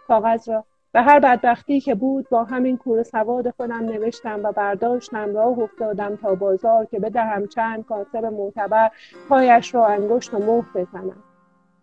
کاغذ 0.07 0.49
را 0.49 0.63
به 0.91 1.01
هر 1.01 1.19
بدبختی 1.19 1.79
که 1.79 1.95
بود 1.95 2.29
با 2.29 2.43
همین 2.43 2.77
کور 2.77 3.03
سواد 3.03 3.49
خودم 3.49 3.79
نوشتم 3.79 4.39
و 4.43 4.51
برداشتم 4.51 5.35
راه 5.35 5.59
افتادم 5.59 6.15
تا 6.15 6.35
بازار 6.35 6.85
که 6.85 6.99
بدهم 6.99 7.47
چند 7.47 7.85
کاسب 7.85 8.25
معتبر 8.25 8.91
پایش 9.29 9.75
را 9.75 9.87
انگشت 9.87 10.33
و 10.33 10.39
مهر 10.39 10.65
بزنم. 10.75 11.23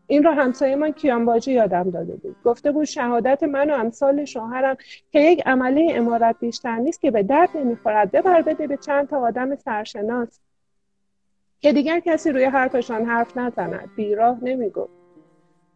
این 0.06 0.22
را 0.24 0.34
همسایه 0.34 0.76
من 0.76 0.90
کیانباجی 0.90 1.52
یادم 1.52 1.90
داده 1.90 2.16
بود. 2.16 2.36
گفته 2.44 2.72
بود 2.72 2.84
شهادت 2.84 3.42
من 3.42 3.70
و 3.70 3.74
امثال 3.74 4.24
شوهرم 4.24 4.76
که 5.12 5.20
یک 5.20 5.42
عمله 5.46 5.92
امارت 5.94 6.36
بیشتر 6.40 6.76
نیست 6.76 7.00
که 7.00 7.10
به 7.10 7.22
درد 7.22 7.48
نمی‌خورد. 7.54 8.10
ببر 8.10 8.42
بده 8.42 8.66
به 8.66 8.76
چند 8.76 9.08
تا 9.08 9.20
آدم 9.20 9.56
سرشناس. 9.56 10.40
که 11.60 11.72
دیگر 11.72 12.00
کسی 12.00 12.32
روی 12.32 12.44
حرفشان 12.44 13.04
حرف 13.04 13.36
نزند. 13.36 13.90
بیراه 13.96 14.38
نمی‌گفت. 14.42 14.96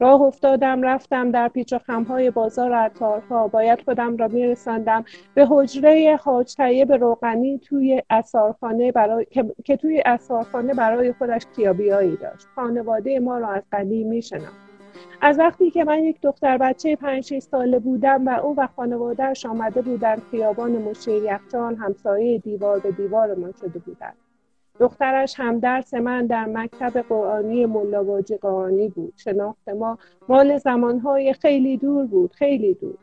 راه 0.00 0.22
افتادم 0.22 0.82
رفتم 0.82 1.30
در 1.30 1.48
پیچ 1.48 1.72
و 1.72 1.78
خمهای 1.78 2.30
بازار 2.30 2.72
عطارها. 2.72 3.48
باید 3.48 3.82
خودم 3.82 4.16
را 4.16 4.28
میرساندم 4.28 5.04
به 5.34 5.46
حجره 5.50 6.18
حاج 6.22 6.54
طیب 6.56 6.92
روغنی 6.92 7.58
توی 7.58 8.02
اسارخانه 8.10 8.92
برای... 8.92 9.26
که... 9.64 9.76
توی 9.76 10.02
اسارخانه 10.06 10.74
برای 10.74 11.12
خودش 11.12 11.46
کیابیایی 11.56 12.16
داشت. 12.16 12.46
خانواده 12.54 13.18
ما 13.18 13.38
را 13.38 13.48
از 13.48 13.62
قدیم 13.72 14.08
میشناخت. 14.08 14.70
از 15.20 15.38
وقتی 15.38 15.70
که 15.70 15.84
من 15.84 15.98
یک 15.98 16.20
دختر 16.22 16.58
بچه 16.58 16.96
پنج 16.96 17.38
ساله 17.38 17.78
بودم 17.78 18.26
و 18.26 18.30
او 18.30 18.54
و 18.56 18.68
خانوادهش 18.76 19.46
آمده 19.46 19.82
بودند 19.82 20.22
خیابان 20.30 20.70
مشیر 20.70 21.22
یخچال 21.22 21.74
همسایه 21.74 22.38
دیوار 22.38 22.78
به 22.78 22.90
دیوار 22.90 23.34
ما 23.34 23.52
شده 23.60 23.78
بودند. 23.78 24.16
دخترش 24.80 25.34
هم 25.40 25.58
درس 25.58 25.94
من 25.94 26.26
در 26.26 26.44
مکتب 26.44 26.98
قرآنی 27.08 27.66
ملاواجی 27.66 28.36
قرآنی 28.36 28.88
بود. 28.88 29.12
شناخت 29.16 29.68
ما 29.68 29.98
مال 30.28 30.58
زمانهای 30.58 31.32
خیلی 31.32 31.76
دور 31.76 32.06
بود 32.06 32.32
خیلی 32.32 32.74
دور. 32.74 32.98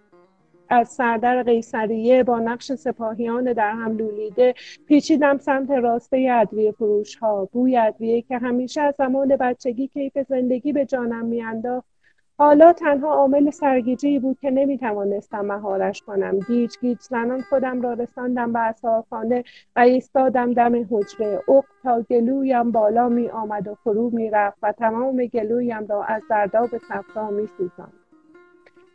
از 0.70 0.90
سردر 0.90 1.44
قیصریه 1.44 2.24
با 2.24 2.40
نقش 2.40 2.72
سپاهیان 2.72 3.54
در 3.54 3.72
هم 3.72 3.98
لولیده 3.98 4.54
پیچیدم 4.88 5.38
سمت 5.38 5.70
راسته 5.70 6.30
ادویه 6.32 6.72
فروش 6.72 7.16
ها 7.16 7.50
بوی 7.52 7.78
ادویه 7.78 8.22
که 8.22 8.38
همیشه 8.38 8.82
از 8.82 8.96
زمان 8.98 9.36
بچگی 9.36 9.88
کیف 9.88 10.18
زندگی 10.30 10.74
به 10.74 10.86
جانم 10.86 11.26
میانداخت. 11.26 11.97
حالا 12.40 12.74
تنها 12.74 13.14
عامل 13.14 13.50
سرگیجه 13.50 14.20
بود 14.20 14.38
که 14.40 14.52
نمی‌توانستم 14.52 15.46
مهارش 15.46 16.02
کنم 16.02 16.40
گیج 16.40 16.78
گیج 16.82 16.98
زنان 17.02 17.42
خودم 17.42 17.82
را 17.82 17.94
رساندم 17.94 18.54
به 18.54 18.60
اثارخانه 18.60 19.44
و 19.76 19.80
ایستادم 19.80 20.54
دم 20.54 20.88
حجره 20.92 21.44
اق 21.50 21.66
تا 21.84 22.02
گلویم 22.02 22.72
بالا 22.72 23.10
می 23.10 23.30
آمد 23.30 23.68
و 23.68 23.76
فرو 23.84 24.10
می 24.10 24.30
رفت 24.30 24.58
و 24.64 24.72
تمام 24.72 25.26
گلویم 25.26 25.88
را 25.88 26.04
از 26.04 26.22
درداب 26.30 26.78
صفرا 26.78 27.30
می 27.30 27.48
سوزم. 27.58 27.94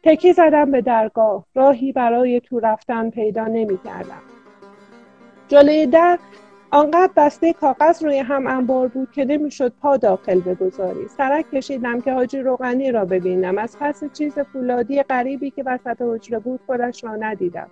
تکی 0.02 0.32
زدم 0.32 0.70
به 0.70 0.80
درگاه 0.80 1.46
راهی 1.54 1.92
برای 1.92 2.40
تو 2.40 2.60
رفتن 2.60 3.10
پیدا 3.10 3.46
نمی 3.46 3.78
کردم. 3.84 4.22
جلوی 5.48 5.86
در 5.86 6.18
آنقدر 6.74 7.12
بسته 7.16 7.52
کاغذ 7.52 8.04
روی 8.04 8.18
هم 8.18 8.46
انبار 8.46 8.88
بود 8.88 9.10
که 9.10 9.24
نمی‌شد 9.24 9.72
پا 9.82 9.96
داخل 9.96 10.40
بگذاری. 10.40 11.08
سرک 11.08 11.50
کشیدم 11.50 12.00
که 12.00 12.12
حاجی 12.12 12.38
روغنی 12.38 12.92
را 12.92 13.04
ببینم. 13.04 13.58
از 13.58 13.76
پس 13.80 14.02
چیز 14.12 14.38
فولادی 14.38 15.02
غریبی 15.02 15.50
که 15.50 15.62
وسط 15.66 16.02
حجره 16.02 16.38
بود 16.38 16.60
خودش 16.66 17.04
را 17.04 17.16
ندیدم. 17.16 17.68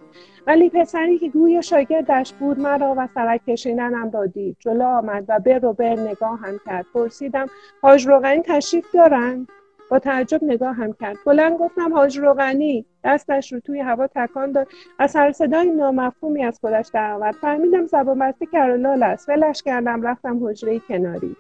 ولی 0.46 0.70
پسری 0.70 1.18
که 1.18 1.28
گوی 1.28 1.62
شاگردش 1.62 2.32
بود 2.32 2.58
مرا 2.58 2.94
و 2.98 3.08
سرک 3.14 3.40
کشیدنم 3.46 4.10
را 4.10 4.26
دید. 4.26 4.56
جلو 4.58 4.84
آمد 4.84 5.24
و 5.28 5.40
بر 5.40 5.64
و 5.64 5.72
بر 5.72 5.96
نگاهم 6.00 6.60
کرد. 6.66 6.86
پرسیدم 6.94 7.46
حاج 7.82 8.06
روغنی 8.06 8.42
تشریف 8.42 8.94
دارند؟ 8.94 9.48
با 9.90 9.98
تعجب 9.98 10.44
نگاه 10.44 10.74
هم 10.74 10.92
کرد. 10.92 11.16
بلند 11.26 11.58
گفتم 11.58 11.94
حاج 11.94 12.18
روغنی 12.18 12.84
دستش 13.04 13.52
رو 13.52 13.60
توی 13.60 13.80
هوا 13.80 14.06
تکان 14.06 14.52
داد. 14.52 14.68
از 14.98 15.10
سر 15.10 15.32
صدای 15.32 15.70
نامفهومی 15.70 16.44
از 16.44 16.58
خودش 16.60 16.90
درآورد 16.94 17.34
فهمیدم 17.34 17.86
زبان 17.86 18.18
بسته 18.18 18.46
کرولال 18.46 19.02
است. 19.02 19.28
ولش 19.28 19.62
کردم 19.62 20.02
رفتم 20.02 20.46
حجره 20.46 20.78
کناری. 20.78 21.36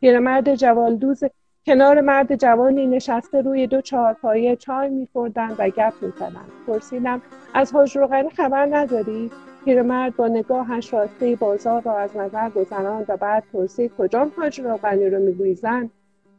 پیرمرد 0.00 0.54
جوالدوز 0.54 1.24
کنار 1.66 2.00
مرد 2.00 2.36
جوانی 2.36 2.86
نشسته 2.86 3.40
روی 3.40 3.66
دو 3.66 3.80
چهارپایه 3.80 4.56
چای 4.56 4.88
میخوردند 4.88 5.54
و 5.58 5.68
گپ 5.68 5.92
می‌زدند 6.00 6.52
پرسیدم 6.66 7.22
از 7.54 7.72
حاج 7.72 7.96
روغنی 7.96 8.30
خبر 8.30 8.68
نداری؟ 8.70 9.30
پیرمرد 9.64 10.16
با 10.16 10.28
نگاهش 10.28 10.92
راسته 10.92 11.36
بازار 11.36 11.82
را 11.82 11.98
از 11.98 12.16
نظر 12.16 12.50
گذراند 12.50 13.04
و 13.08 13.16
بعد 13.16 13.44
پرسید 13.52 13.92
کجا 13.98 14.30
حاج 14.36 14.60
روغنی 14.60 15.10
رو 15.10 15.18
می‌گویی 15.18 15.54
زن 15.54 15.90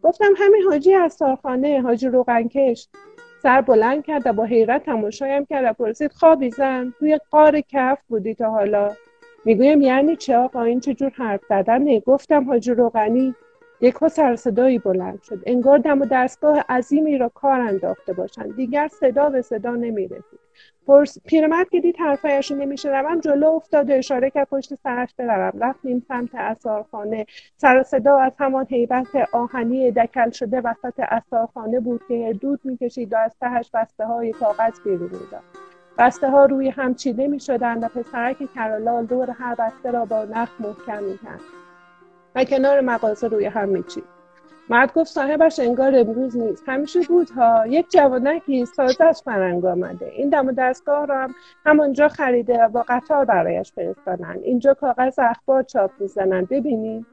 گفتم 0.03 0.33
همین 0.37 0.63
حاجی 0.63 0.93
از 0.93 1.13
سارخانه 1.13 1.81
حاجی 1.81 2.07
روغنکش. 2.07 2.87
سر 3.43 3.61
بلند 3.61 4.05
کرد 4.05 4.27
و 4.27 4.33
با 4.33 4.43
حیرت 4.43 4.85
تماشایم 4.85 5.45
کرد 5.45 5.65
و 5.65 5.73
پرسید 5.73 6.11
خوابی 6.11 6.49
زن 6.49 6.93
توی 6.99 7.19
قار 7.31 7.61
کف 7.61 7.97
بودی 8.07 8.35
تا 8.35 8.49
حالا؟ 8.49 8.91
می‌گویم 9.45 9.81
یعنی 9.81 10.15
چه 10.15 10.37
آقا؟ 10.37 10.61
این 10.61 10.79
چجور 10.79 11.09
حرف 11.09 11.41
زدن 11.49 11.99
گفتم 11.99 12.45
حاجی 12.45 12.71
روغنی 12.71 13.35
یک 13.81 14.07
سر 14.07 14.35
صدایی 14.35 14.79
بلند 14.79 15.21
شد. 15.21 15.43
انگار 15.45 15.77
دم 15.77 16.01
و 16.01 16.05
دستگاه 16.11 16.59
عظیمی 16.69 17.17
را 17.17 17.29
کار 17.29 17.59
انداخته 17.59 18.13
باشند. 18.13 18.55
دیگر 18.55 18.87
صدا 18.87 19.29
به 19.29 19.41
صدا 19.41 19.71
نمی‌رسید. 19.71 20.39
پیرمرد 21.25 21.69
که 21.69 21.81
دید 21.81 21.95
حرفایش 21.99 22.51
نمیشنوم 22.51 23.19
جلو 23.19 23.47
افتاد 23.47 23.89
و 23.89 23.93
اشاره 23.93 24.29
کرد 24.29 24.47
پشت 24.47 24.75
سرش 24.75 25.15
بروم. 25.17 25.59
رفتیم 25.59 26.05
سمت 26.07 26.29
اثارخانه. 26.33 27.25
سر 27.57 27.83
صدا 27.83 28.17
از 28.17 28.33
همان 28.39 28.65
حیبت 28.65 29.15
آهنی 29.31 29.91
دکل 29.91 30.29
شده 30.29 30.61
وسط 30.61 30.93
اثارخانه 30.99 31.79
بود 31.79 32.01
که 32.07 32.35
دود 32.41 32.59
می‌کشید 32.63 33.13
و 33.13 33.17
از 33.17 33.35
تهش 33.41 33.71
بسته 33.73 34.05
های 34.05 34.31
کاغذ 34.31 34.79
بیرون 34.83 35.09
می‌داد 35.09 35.43
بسته 35.97 36.29
ها 36.29 36.45
روی 36.45 36.69
هم 36.69 36.95
چیده 36.95 37.27
می 37.27 37.39
شدند 37.39 37.83
و 37.83 37.87
پسرک 37.87 38.37
کرالال 38.55 39.05
دور 39.05 39.31
هر 39.31 39.55
بسته 39.55 39.91
را 39.91 40.05
با 40.05 40.25
نخ 40.25 40.49
محکم 40.61 41.03
می 41.03 41.19
و 42.37 42.43
کنار 42.43 42.81
مغازه 42.81 43.27
روی 43.27 43.45
هم 43.45 43.69
میچید 43.69 44.03
مرد 44.69 44.93
گفت 44.93 45.11
صاحبش 45.11 45.59
انگار 45.59 45.95
امروز 45.95 46.37
نیست. 46.37 46.63
همیشه 46.67 46.99
بود 47.01 47.29
ها 47.29 47.67
یک 47.67 47.91
جوانکی 47.91 48.65
تازه 48.77 49.03
از 49.03 49.21
فرنگ 49.21 49.65
آمده. 49.65 50.11
این 50.15 50.29
دم 50.29 50.47
و 50.47 50.51
دستگاه 50.51 51.05
را 51.05 51.17
هم 51.23 51.35
همانجا 51.65 52.07
خریده 52.07 52.63
و 52.63 52.69
با 52.69 52.85
قطار 52.87 53.25
برایش 53.25 53.71
فرستادن. 53.71 54.39
اینجا 54.43 54.73
کاغذ 54.73 55.19
اخبار 55.19 55.63
چاپ 55.63 55.91
می‌زنن. 55.99 56.45
ببینید 56.45 57.05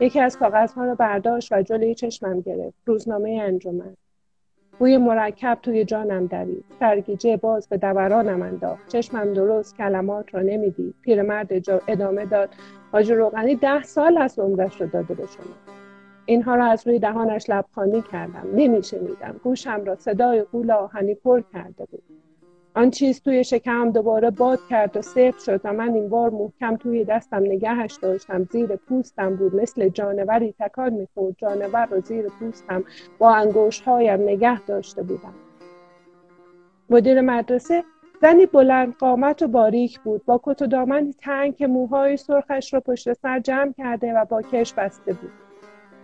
یکی 0.00 0.20
از 0.20 0.38
کاغذها 0.38 0.84
را 0.84 0.94
برداشت 0.94 1.52
و 1.52 1.62
جلوی 1.62 1.94
چشمم 1.94 2.40
گرفت. 2.40 2.76
روزنامه 2.86 3.40
انجمن. 3.42 3.96
بوی 4.78 4.96
مرکب 4.96 5.58
توی 5.62 5.84
جانم 5.84 6.26
دوید. 6.26 6.64
سرگیجه 6.80 7.36
باز 7.36 7.68
به 7.68 7.76
دورانم 7.76 8.42
انداخت. 8.42 8.88
چشمم 8.88 9.32
درست 9.32 9.76
کلمات 9.76 10.34
را 10.34 10.40
نمی‌دید. 10.40 10.94
پیرمرد 11.02 11.52
ادامه 11.88 12.26
داد. 12.26 12.48
حاجی 12.92 13.14
روغنی 13.14 13.56
ده 13.56 13.82
سال 13.82 14.18
از 14.18 14.38
عمرش 14.38 14.80
رو 14.80 14.86
داده 14.86 15.14
به 15.14 15.26
شما. 15.26 15.54
اینها 16.26 16.54
را 16.54 16.66
از 16.66 16.86
روی 16.86 16.98
دهانش 16.98 17.50
لبخانی 17.50 18.02
کردم. 18.12 18.48
نمیشنیدم. 18.54 19.40
گوشم 19.44 19.84
را 19.84 19.96
صدای 19.96 20.42
قول 20.42 20.70
آهنی 20.70 21.14
پر 21.14 21.42
کرده 21.52 21.84
بود. 21.90 22.02
آن 22.74 22.90
چیز 22.90 23.20
توی 23.20 23.44
شکم 23.44 23.90
دوباره 23.90 24.30
باد 24.30 24.58
کرد 24.70 24.96
و 24.96 25.02
سفت 25.02 25.44
شد 25.44 25.60
و 25.64 25.72
من 25.72 25.94
این 25.94 26.08
بار 26.08 26.30
محکم 26.30 26.76
توی 26.76 27.04
دستم 27.04 27.42
نگهش 27.42 27.98
داشتم. 28.02 28.44
زیر 28.44 28.76
پوستم 28.76 29.36
بود. 29.36 29.54
مثل 29.54 29.88
جانوری 29.88 30.54
تکان 30.58 30.92
می‌خورد. 30.92 31.34
جانور 31.38 31.86
رو 31.86 32.00
زیر 32.00 32.28
پوستم 32.28 32.84
با 33.18 33.34
انگوشهایم 33.34 34.20
نگه 34.22 34.60
داشته 34.60 35.02
بودم. 35.02 35.34
مدیر 36.90 37.20
مدرسه 37.20 37.84
زنی 38.22 38.46
بلند 38.46 38.94
قامت 38.96 39.42
و 39.42 39.48
باریک 39.48 40.00
بود. 40.00 40.24
با 40.24 40.40
کت 40.42 40.62
و 40.62 40.66
دامنی 40.66 41.14
تنگ 41.18 41.56
که 41.56 41.66
موهای 41.66 42.16
سرخش 42.16 42.74
را 42.74 42.80
پشت 42.80 43.12
سر 43.12 43.40
جمع 43.40 43.72
کرده 43.72 44.12
و 44.12 44.24
با 44.24 44.42
کش 44.42 44.74
بسته 44.74 45.12
بود. 45.12 45.32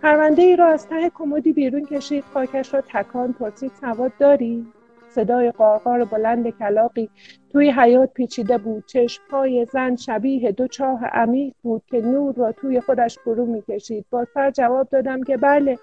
پرونده 0.01 0.41
ای 0.41 0.55
را 0.55 0.67
از 0.67 0.87
ته 0.87 1.09
کمدی 1.09 1.53
بیرون 1.53 1.85
کشید. 1.85 2.23
خاکش 2.33 2.73
را 2.73 2.81
تکان 2.81 3.33
پرسید 3.33 3.71
سواد 3.81 4.11
داری؟ 4.19 4.67
صدای 5.09 5.51
قارقار 5.51 6.05
بلند 6.05 6.49
کلاقی 6.49 7.09
توی 7.51 7.71
حیات 7.71 8.13
پیچیده 8.13 8.57
بود. 8.57 8.85
چشمهای 8.85 9.65
زن 9.65 9.95
شبیه 9.95 10.51
دو 10.51 10.67
چاه 10.67 11.05
عمیق 11.05 11.53
بود 11.63 11.83
که 11.87 12.01
نور 12.01 12.35
را 12.35 12.51
توی 12.51 12.81
خودش 12.81 13.19
فرو 13.19 13.45
می‌کشید. 13.45 14.05
با 14.09 14.25
سر 14.33 14.51
جواب 14.51 14.89
دادم 14.89 15.23
که 15.23 15.37
بله 15.37 15.79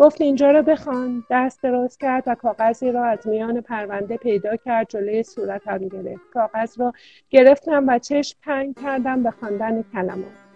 گفت 0.00 0.20
اینجا 0.20 0.50
را 0.50 0.62
بخوان. 0.62 1.24
دست 1.30 1.62
دراز 1.62 1.98
کرد 1.98 2.24
و 2.26 2.34
کاغذی 2.34 2.92
را 2.92 3.04
از 3.04 3.26
میان 3.26 3.60
پرونده 3.60 4.16
پیدا 4.16 4.56
کرد 4.56 4.88
جلوی 4.88 5.22
صورتم 5.22 5.88
گرفت. 5.88 6.30
کاغذ 6.34 6.80
را 6.80 6.92
گرفتم 7.30 7.84
و 7.88 7.98
چشم 7.98 8.38
پنگ 8.42 8.76
کردم 8.82 9.22
به 9.22 9.30
خواندن 9.30 9.82
کلمات. 9.82 10.49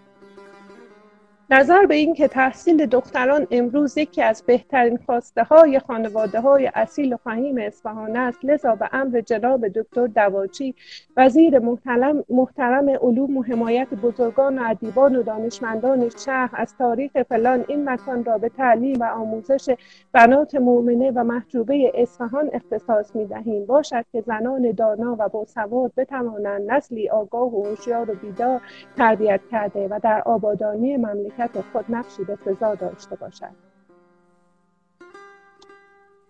نظر 1.49 1.85
به 1.85 1.95
اینکه 1.95 2.27
تحصیل 2.27 2.85
دختران 2.85 3.47
امروز 3.51 3.97
یکی 3.97 4.21
از 4.21 4.43
بهترین 4.45 4.99
خواسته 5.05 5.43
های 5.43 5.79
خانواده 5.79 6.41
های 6.41 6.71
اصیل 6.75 7.13
و 7.13 7.17
فهیم 7.17 7.57
اصفهان 7.57 8.17
است 8.17 8.39
لذا 8.43 8.75
به 8.75 8.89
امر 8.93 9.21
جناب 9.21 9.67
دکتر 9.67 10.07
دواچی 10.07 10.75
وزیر 11.17 11.59
محترم, 11.59 12.23
محترم 12.29 12.89
علوم 12.89 13.37
و 13.37 13.43
حمایت 13.43 13.93
بزرگان 13.93 14.59
و 14.59 14.69
ادیبان 14.69 15.15
و 15.15 15.23
دانشمندان 15.23 16.09
شهر 16.25 16.49
از 16.53 16.75
تاریخ 16.77 17.11
فلان 17.29 17.65
این 17.67 17.89
مکان 17.89 18.23
را 18.23 18.37
به 18.37 18.49
تعلیم 18.49 18.99
و 18.99 19.03
آموزش 19.03 19.75
بنات 20.11 20.55
مؤمنه 20.55 21.11
و 21.11 21.23
محجوبه 21.23 21.91
اصفهان 21.95 22.49
اختصاص 22.53 23.15
می 23.15 23.25
دهیم 23.25 23.65
باشد 23.65 24.05
که 24.11 24.21
زنان 24.21 24.71
دانا 24.71 25.15
و 25.19 25.29
باسواد 25.29 25.91
بتوانند 25.97 26.71
نسلی 26.71 27.09
آگاه 27.09 27.55
و 27.55 27.65
هوشیار 27.65 28.11
و 28.11 28.13
بیدار 28.15 28.61
تربیت 28.97 29.41
کرده 29.51 29.87
و 29.87 29.99
در 30.03 30.21
آبادانی 30.21 30.97
مملکت 30.97 31.34
مملکت 31.39 31.61
خود 31.71 31.85
نقشی 31.89 32.23
به 32.23 32.37
سزا 32.45 32.75
داشته 32.75 33.15
باشد. 33.15 33.65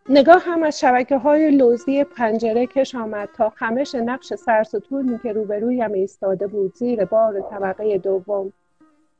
نگاه 0.10 0.42
هم 0.46 0.64
از 0.64 0.80
شبکه 0.80 1.18
های 1.18 1.52
لوزی 1.52 2.04
پنجره 2.04 2.66
کش 2.66 2.96
آمد 2.96 3.30
تا 3.38 3.50
خمش 3.50 3.96
نقش 3.96 4.34
سرس 4.34 4.76
و 4.76 4.80
طولمی 4.80 5.20
که 5.20 5.34
روبرویم 5.34 5.94
ایستاده 5.94 6.48
بود 6.48 6.76
زیر 6.76 7.06
بار 7.06 7.42
طبقه 7.42 7.98
دوم. 7.98 8.54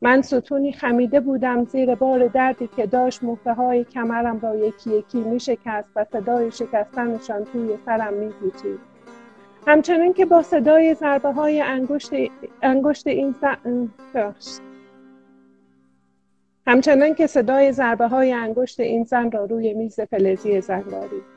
من 0.02 0.22
ستونی 0.22 0.74
خمیده 0.74 1.20
بودم 1.20 1.66
زیر 1.66 1.96
بار 1.96 2.28
دردی 2.28 2.70
که 2.76 2.86
داشت 2.86 3.24
مهره 3.24 3.54
های 3.54 3.84
کمرم 3.84 4.40
را 4.40 4.56
یکی 4.56 4.90
یکی 4.90 5.18
می 5.18 5.40
شکست 5.40 5.90
و 5.96 6.06
صدای 6.12 6.52
شکستنشان 6.52 7.44
توی 7.44 7.78
سرم 7.86 8.14
می 8.14 8.34
همچنان 9.68 10.14
که 10.14 10.26
با 10.26 10.42
صدای 10.42 10.94
ضربه 10.94 11.32
های 11.32 11.62
انگشت, 11.62 12.10
انگشت 12.62 13.08
این 13.08 13.36
زن... 13.42 13.90
همچنان 16.68 17.16
که 17.16 17.28
صدای 17.28 17.72
ضربه 17.72 18.08
های 18.08 18.32
انگشت 18.32 18.80
این 18.80 19.04
زن 19.04 19.32
را 19.32 19.46
روی 19.46 19.74
میز 19.74 20.00
فلزی 20.00 20.62
زنگاری 20.62 21.35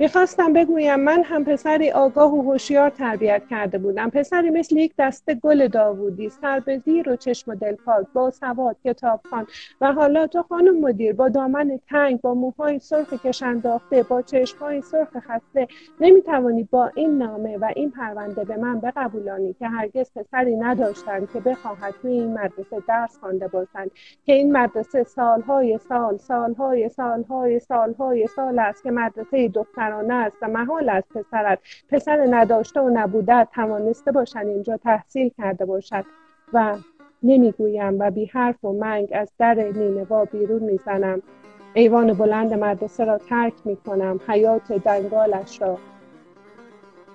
می‌خواستم 0.00 0.52
بگویم 0.52 1.00
من 1.00 1.22
هم 1.22 1.44
پسری 1.44 1.90
آگاه 1.90 2.34
و 2.34 2.42
هوشیار 2.42 2.90
تربیت 2.90 3.42
کرده 3.50 3.78
بودم. 3.78 4.10
پسری 4.10 4.50
مثل 4.50 4.76
یک 4.76 4.92
دسته 4.98 5.34
گل 5.34 5.68
داوودی 5.68 6.28
سر 6.28 6.60
به 6.60 6.78
زیر 6.78 7.08
و 7.08 7.16
چشم 7.16 7.50
و 7.50 7.54
دلپاک 7.54 8.06
با 8.14 8.30
سواد 8.30 8.76
کتابخوان 8.84 9.46
و 9.80 9.92
حالا 9.92 10.26
تو 10.26 10.42
خانم 10.42 10.80
مدیر 10.80 11.12
با 11.12 11.28
دامن 11.28 11.80
تنگ 11.88 12.20
با 12.20 12.34
موهای 12.34 12.78
سرخ 12.78 13.12
کشنداخته 13.12 14.02
با 14.02 14.22
چشمهای 14.22 14.82
سرخ 14.82 15.08
خسته 15.18 15.68
نمی‌توانی 16.00 16.68
با 16.70 16.90
این 16.94 17.18
نامه 17.18 17.58
و 17.58 17.72
این 17.76 17.90
پرونده 17.90 18.44
به 18.44 18.56
من 18.56 18.80
بقبولانی 18.80 19.52
که 19.52 19.68
هرگز 19.68 20.10
پسری 20.16 20.56
نداشتند 20.56 21.30
که 21.32 21.40
بخواهد 21.40 21.94
توی 22.02 22.12
این 22.12 22.32
مدرسه 22.32 22.82
درس 22.88 23.18
خوانده 23.18 23.48
باشند. 23.48 23.90
که 24.26 24.32
این 24.32 24.52
مدرسه 24.56 25.04
سالهای 25.04 25.78
سال 25.88 26.16
سالهای 26.16 26.88
سالهای 26.88 27.60
سالهای 27.60 28.26
سال 28.26 28.58
است 28.58 28.82
که 28.82 28.90
مدرسه 28.90 29.48
دختر 29.48 29.87
پسرانه 29.88 30.14
است 30.14 30.36
و 30.42 30.48
محال 30.48 30.88
است 30.88 31.08
پسرت. 31.08 31.58
پسر 31.88 32.26
نداشته 32.30 32.80
و 32.80 32.90
نبوده 32.92 33.44
توانسته 33.44 34.12
باشد 34.12 34.38
اینجا 34.38 34.76
تحصیل 34.76 35.30
کرده 35.38 35.64
باشد 35.64 36.04
و 36.52 36.76
نمی‌گویم 37.22 37.98
و 37.98 38.10
بی 38.10 38.26
حرف 38.26 38.64
و 38.64 38.72
منگ 38.72 39.08
از 39.14 39.32
در 39.38 39.54
نینوا 39.54 40.24
بیرون 40.24 40.62
می‌زنم. 40.62 41.22
ایوان 41.74 42.12
بلند 42.12 42.54
مدرسه 42.54 43.04
را 43.04 43.18
ترک 43.18 43.52
می 43.64 43.76
کنم 43.76 44.20
حیات 44.28 44.72
دنگالش 44.72 45.62
را. 45.62 45.78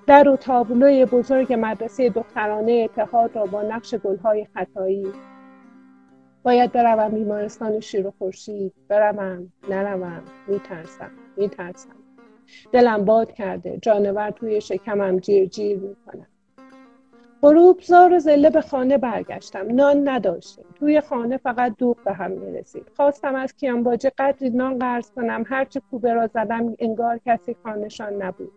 در 0.08 0.30
و 0.30 0.36
تابلوی 0.36 1.06
بزرگ 1.06 1.58
مدرسه 1.60 2.10
دخترانه 2.10 2.72
اتحاد 2.72 3.36
را 3.36 3.46
با 3.46 3.62
نقش 3.62 3.96
گلهای 3.96 4.48
خطایی. 4.53 5.08
باید 6.44 6.72
بروم 6.72 7.10
بیمارستان 7.10 7.80
شیر 7.80 8.08
و 8.08 8.13
خورشید. 8.18 8.74
بروم 8.88 9.51
نروم. 9.70 10.24
میترسم. 10.48 11.12
میترسم. 11.38 12.03
دلم 12.72 13.06
باد 13.06 13.32
کرده. 13.32 13.78
جانور 13.82 14.32
توی 14.32 14.62
شکمم 14.62 15.20
جیر 15.20 15.46
جیر 15.46 15.80
می‌کنم 15.80 16.28
غروب 17.44 17.82
زار 17.82 18.14
و 18.14 18.20
زله 18.20 18.50
به 18.50 18.62
خانه 18.62 18.98
برگشتم. 18.98 19.76
نان 19.76 20.10
نداشتیم. 20.10 20.66
توی 20.76 21.02
خانه 21.02 21.38
فقط 21.38 21.76
دوغ 21.78 21.98
به 22.06 22.14
هم 22.14 22.32
می‌رسید. 22.32 22.92
خواستم 22.96 23.36
از 23.36 23.54
کیانباجه 23.54 24.12
قدری 24.18 24.50
نان 24.50 24.80
قرض 24.80 25.12
کنم. 25.12 25.44
هرچه 25.48 25.82
کوبه 25.92 26.14
را 26.14 26.28
زدم 26.28 26.76
انگار 26.80 27.20
کسی 27.26 27.56
خانهشان 27.64 28.14
نبود. 28.14 28.52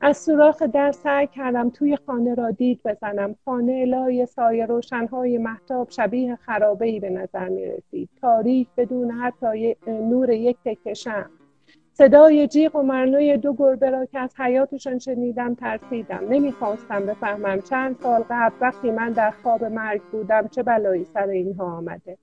از 0.00 0.16
سوراخ 0.16 0.62
در 0.62 0.92
سعی 0.92 1.26
کردم 1.26 1.70
توی 1.70 1.98
خانه 2.06 2.34
را 2.34 2.50
دید 2.50 2.80
بزنم. 2.84 3.34
خانه 3.44 3.84
لای 3.84 4.26
سایه 4.26 4.66
روشنهای 4.66 5.38
محتاب 5.38 5.90
شبیه 5.90 6.36
خرابه 6.36 7.00
به 7.00 7.10
نظر 7.10 7.48
می 7.48 7.66
رسید 7.66 8.08
تاریک 8.20 8.68
بدون 8.76 9.10
حتی 9.10 9.76
نور 9.86 10.30
یک 10.30 10.56
تکه 10.64 10.94
صدای 11.98 12.46
جیغ 12.48 12.76
و 12.76 12.82
مرنوی 12.82 13.36
دو 13.36 13.54
گربه 13.54 13.90
را 13.90 14.06
که 14.06 14.18
از 14.18 14.34
حیاتشان 14.40 14.98
شنیدم 14.98 15.54
ترسیدم. 15.54 16.20
نمی‌خواستم 16.28 17.06
بفهمم 17.06 17.60
چند 17.60 17.96
سال 18.02 18.24
قبل 18.30 18.54
وقتی 18.60 18.90
من 18.90 19.10
در 19.10 19.30
خواب 19.30 19.64
مرگ 19.64 20.02
بودم 20.02 20.48
چه 20.48 20.62
بلایی 20.62 21.04
سر 21.04 21.26
اینها 21.28 21.76
آمده. 21.76 22.18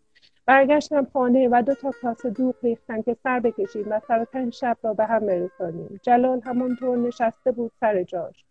برگشتم 0.46 1.08
خانه 1.14 1.50
و 1.52 1.64
دو 1.66 1.74
تا 1.74 1.92
کاسه 2.02 2.30
دوغ 2.30 2.56
ریختم 2.64 3.02
که 3.02 3.16
سر 3.24 3.40
بکشیم 3.40 3.86
و 3.90 4.00
سر 4.08 4.26
و 4.34 4.52
شب 4.52 4.78
را 4.84 4.94
به 4.94 5.06
هم 5.06 5.20
برسانیم. 5.20 6.00
جلال 6.04 6.42
همانطور 6.46 6.98
نشسته 6.98 7.52
بود 7.52 7.72
سر 7.80 8.04
جاش. 8.04 8.46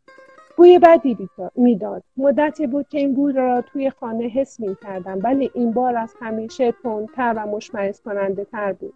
بوی 0.56 0.78
بدی 0.78 1.28
می‌داد. 1.54 2.02
مدتی 2.16 2.66
بود 2.66 2.88
که 2.88 2.98
این 2.98 3.14
بوی 3.14 3.32
را 3.32 3.62
توی 3.62 3.90
خانه 3.90 4.24
حس 4.24 4.60
می 4.60 4.76
کردم 4.82 5.18
ولی 5.22 5.50
این 5.54 5.72
بار 5.72 5.96
از 5.96 6.14
همیشه 6.20 6.72
تندتر 6.72 7.34
و 7.36 7.46
مشمعز 7.46 8.00
کننده 8.00 8.44
تر 8.44 8.72
بود. 8.72 8.94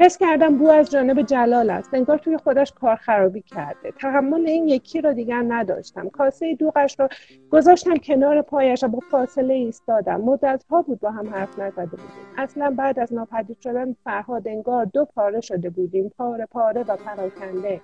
حس 0.00 0.18
کردم 0.18 0.58
بو 0.58 0.68
از 0.68 0.90
جانب 0.90 1.22
جلال 1.22 1.70
است. 1.70 1.94
انگار 1.94 2.18
توی 2.18 2.36
خودش 2.36 2.72
کار 2.72 2.96
خرابی 2.96 3.42
کرده. 3.42 3.90
تحمل 3.90 4.46
این 4.46 4.68
یکی 4.68 5.00
را 5.00 5.12
دیگر 5.12 5.44
نداشتم. 5.48 6.08
کاسه 6.08 6.54
دوغش 6.54 7.00
را 7.00 7.08
گذاشتم 7.50 7.96
کنار 7.96 8.42
پایش 8.42 8.84
و 8.84 8.88
با 8.88 8.98
فاصله 9.10 9.54
ایستادم. 9.54 10.20
مدت 10.20 10.64
ها 10.70 10.82
بود 10.82 11.00
با 11.00 11.10
هم 11.10 11.34
حرف 11.34 11.58
نزده 11.58 11.86
بودیم. 11.86 12.06
اصلا 12.36 12.70
بعد 12.70 12.98
از 12.98 13.12
ناپدید 13.12 13.60
شدن 13.60 13.96
فرهاد 14.04 14.48
انگار 14.48 14.84
دو 14.84 15.04
پاره 15.04 15.40
شده 15.40 15.70
بودیم. 15.70 16.08
پاره 16.18 16.46
پاره 16.46 16.82
و 16.82 16.96
پراکنده. 16.96 17.80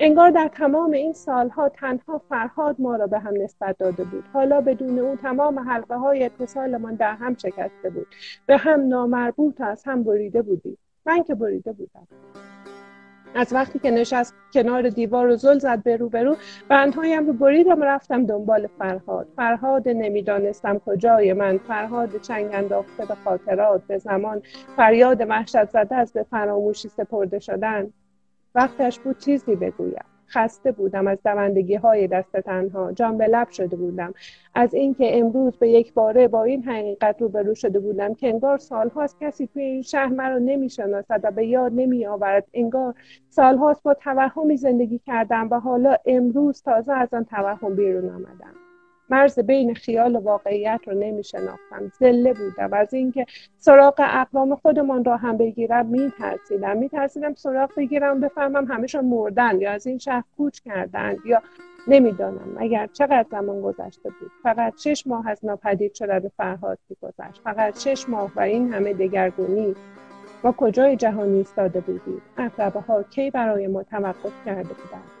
انگار 0.00 0.30
در 0.30 0.48
تمام 0.48 0.90
این 0.90 1.12
سالها 1.12 1.68
تنها 1.68 2.18
فرهاد 2.28 2.76
ما 2.78 2.96
را 2.96 3.06
به 3.06 3.18
هم 3.18 3.34
نسبت 3.42 3.78
داده 3.78 4.04
بود. 4.04 4.24
حالا 4.32 4.60
بدون 4.60 4.98
او 4.98 5.16
تمام 5.16 5.58
حلقه 5.58 5.96
های 5.96 6.24
اتصالمان 6.24 6.94
در 6.94 7.14
هم 7.14 7.34
شکسته 7.34 7.90
بود. 7.90 8.06
به 8.46 8.56
هم 8.56 8.88
نامربوط 8.88 9.60
از 9.60 9.84
هم 9.84 10.02
بریده 10.02 10.42
بودیم. 10.42 10.78
من 11.06 11.22
که 11.22 11.34
بریده 11.34 11.72
بودم. 11.72 12.08
از 13.34 13.52
وقتی 13.52 13.78
که 13.78 13.90
نشست 13.90 14.34
کنار 14.52 14.88
دیوار 14.88 15.28
و 15.28 15.36
زل 15.36 15.58
زد 15.58 15.82
به 15.82 15.96
رو 15.96 16.08
به 16.08 16.22
رو 16.22 16.36
بندهایم 16.68 17.26
رو 17.26 17.32
بریدم 17.32 17.80
و 17.80 17.84
رفتم 17.84 18.26
دنبال 18.26 18.66
فرهاد. 18.78 19.28
فرهاد 19.36 19.88
نمی‌دانستم 19.88 20.78
کجای 20.78 21.32
من. 21.32 21.58
فرهاد 21.58 22.20
چنگ 22.20 22.50
انداخته 22.54 23.06
به 23.06 23.14
خاطرات 23.14 23.82
به 23.86 23.98
زمان 23.98 24.42
فریاد 24.76 25.20
وحشت 25.28 25.64
زده 25.64 25.96
از 25.96 26.12
به 26.12 26.22
فراموشی 26.22 26.88
سپرده 26.88 27.38
شدن. 27.38 27.92
وقتش 28.54 28.98
بود 28.98 29.18
چیزی 29.18 29.56
بگویم. 29.56 30.13
خسته 30.28 30.72
بودم 30.72 31.06
از 31.06 31.18
دوندگی 31.24 31.74
های 31.74 32.06
دست 32.06 32.36
تنها. 32.36 32.92
جان 32.92 33.18
به 33.18 33.26
لب 33.26 33.48
شده 33.48 33.76
بودم. 33.76 34.14
از 34.54 34.74
اینکه 34.74 35.18
امروز 35.18 35.56
به 35.56 35.68
یک 35.68 35.94
باره 35.94 36.28
با 36.28 36.44
این 36.44 36.62
حقیقت 36.62 37.22
روبرو 37.22 37.54
شده 37.54 37.78
بودم 37.78 38.14
که 38.14 38.28
انگار 38.28 38.58
سالهاست 38.58 39.16
کسی 39.20 39.46
توی 39.46 39.62
این 39.62 39.82
شهر 39.82 40.06
مرا 40.08 40.38
نمی‌شناسد 40.38 41.20
و 41.22 41.30
به 41.30 41.46
یاد 41.46 41.72
نمی 41.74 42.06
آورد 42.06 42.46
انگار 42.54 42.94
سالهاست 43.28 43.82
با 43.82 43.94
توهمی 43.94 44.56
زندگی 44.56 44.98
کردم 44.98 45.48
و 45.50 45.60
حالا 45.60 45.96
امروز 46.06 46.62
تازه 46.62 46.92
از 46.92 47.14
آن 47.14 47.24
توهم 47.24 47.76
بیرون 47.76 48.10
آمدم. 48.10 48.63
مرز 49.10 49.38
بین 49.38 49.74
خیال 49.74 50.16
و 50.16 50.20
واقعیت 50.20 50.80
رو 50.86 50.94
نمی 50.94 51.24
شناختم 51.24 51.92
زله 51.98 52.34
بودم. 52.34 52.72
از 52.72 52.94
اینکه 52.94 53.26
سراغ 53.58 53.94
اقوام 53.98 54.56
خودمان 54.56 55.04
را 55.04 55.16
هم 55.16 55.36
بگیرم 55.36 55.86
می 55.86 56.12
ترسیدم 56.18 56.76
می 56.76 56.88
ترسیدم 56.88 57.34
سراغ 57.34 57.70
بگیرم 57.76 58.20
بفهمم 58.20 58.64
همشان 58.72 59.04
مردن 59.04 59.60
یا 59.60 59.72
از 59.72 59.86
این 59.86 59.98
شهر 59.98 60.24
کوچ 60.36 60.60
کردند 60.60 61.18
یا 61.26 61.42
نمی‌دانم. 61.88 62.56
اگر 62.58 62.86
چقدر 62.86 63.26
زمان 63.30 63.60
گذشته 63.60 64.10
بود؟ 64.20 64.30
فقط 64.42 64.80
شش 64.80 65.06
ماه 65.06 65.28
از 65.28 65.44
ناپدید 65.44 65.94
شدن 65.94 66.28
فرهاد 66.36 66.78
گذشت 67.02 67.40
فقط 67.44 67.78
شش 67.78 68.08
ماه 68.08 68.32
و 68.36 68.40
این 68.40 68.72
همه 68.72 68.92
دگرگونی. 68.92 69.74
ما 70.44 70.52
کجای 70.52 70.96
جهانی 70.96 71.38
ایستاده 71.38 71.80
بودید؟ 71.80 72.22
اقربه 72.38 72.80
ها 72.80 73.02
کی 73.02 73.30
برای 73.30 73.66
ما 73.66 73.82
توقف 73.82 74.32
کرده 74.44 74.74
بودند؟ 74.74 75.13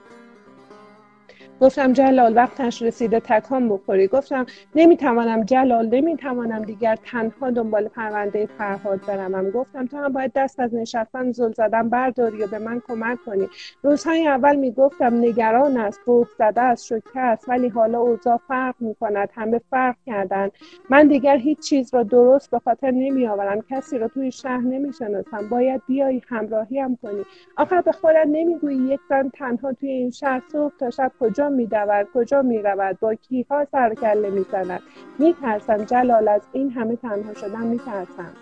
گفتم 1.60 1.92
جلال 1.92 2.36
وقتش 2.36 2.82
رسیده 2.82 3.20
تکان 3.20 3.68
بخوری. 3.68 4.06
گفتم 4.06 4.46
نمی‌توانم 4.74 5.44
جلال 5.44 5.86
نمی‌توانم 5.86 6.62
دیگر 6.62 6.96
تنها 6.96 7.50
دنبال 7.50 7.88
پرونده 7.88 8.46
فرهاد 8.58 9.00
بروم. 9.06 9.50
گفتم 9.50 9.86
تو 9.86 9.96
هم 9.96 10.12
باید 10.12 10.32
دست 10.34 10.60
از 10.60 10.74
نشستن 10.74 11.32
زل 11.32 11.52
زدن 11.52 11.88
برداری 11.88 12.42
و 12.42 12.46
به 12.46 12.58
من 12.58 12.82
کمک 12.88 13.18
کنی. 13.26 13.48
روزهای 13.82 14.28
اول 14.28 14.56
می‌گفتم 14.56 15.14
نگران 15.14 15.76
است 15.76 16.00
بوف 16.06 16.28
زده 16.38 16.60
است 16.60 16.86
شکه 16.86 17.20
است 17.20 17.48
ولی 17.48 17.68
حالا 17.68 17.98
اوضاع 17.98 18.40
فرق 18.48 18.74
می‌کند 18.80 19.28
همه 19.34 19.60
فرق 19.70 19.96
کردن. 20.06 20.48
من 20.90 21.08
دیگر 21.08 21.36
هیچ 21.36 21.58
چیز 21.58 21.94
را 21.94 22.02
درست 22.02 22.50
به 22.50 22.58
خاطر 22.58 22.90
نمیآورم. 22.90 23.60
کسی 23.70 23.98
را 23.98 24.08
توی 24.08 24.32
شهر 24.32 24.60
نمی‌شناسم. 24.60 25.48
باید 25.50 25.82
بیایی 25.88 26.22
همراهیم 26.28 26.98
کنی. 27.02 27.22
آخر 27.56 27.80
به 27.80 27.92
خودت 27.92 28.26
نمی‌گویی 28.26 28.78
یک 28.78 29.00
زن 29.08 29.30
تنها 29.34 29.72
توی 29.72 29.90
این 29.90 30.10
شهر 30.10 30.42
صبح 30.52 30.72
تا 30.80 30.90
شب 30.90 31.12
کجا 31.20 31.43
کجا 31.44 31.56
میدود 31.56 32.06
کجا 32.14 32.42
می‌رود 32.42 33.00
با 33.00 33.14
کیها 33.14 33.66
سر 33.72 33.94
کله 33.94 34.30
می‌زند؟ 34.30 34.80
میترسم 35.18 35.76
جلال 35.76 36.28
از 36.28 36.42
این 36.52 36.70
همه 36.70 36.96
تنها 36.96 37.34
شدن 37.34 37.66
میترسم. 37.66 38.32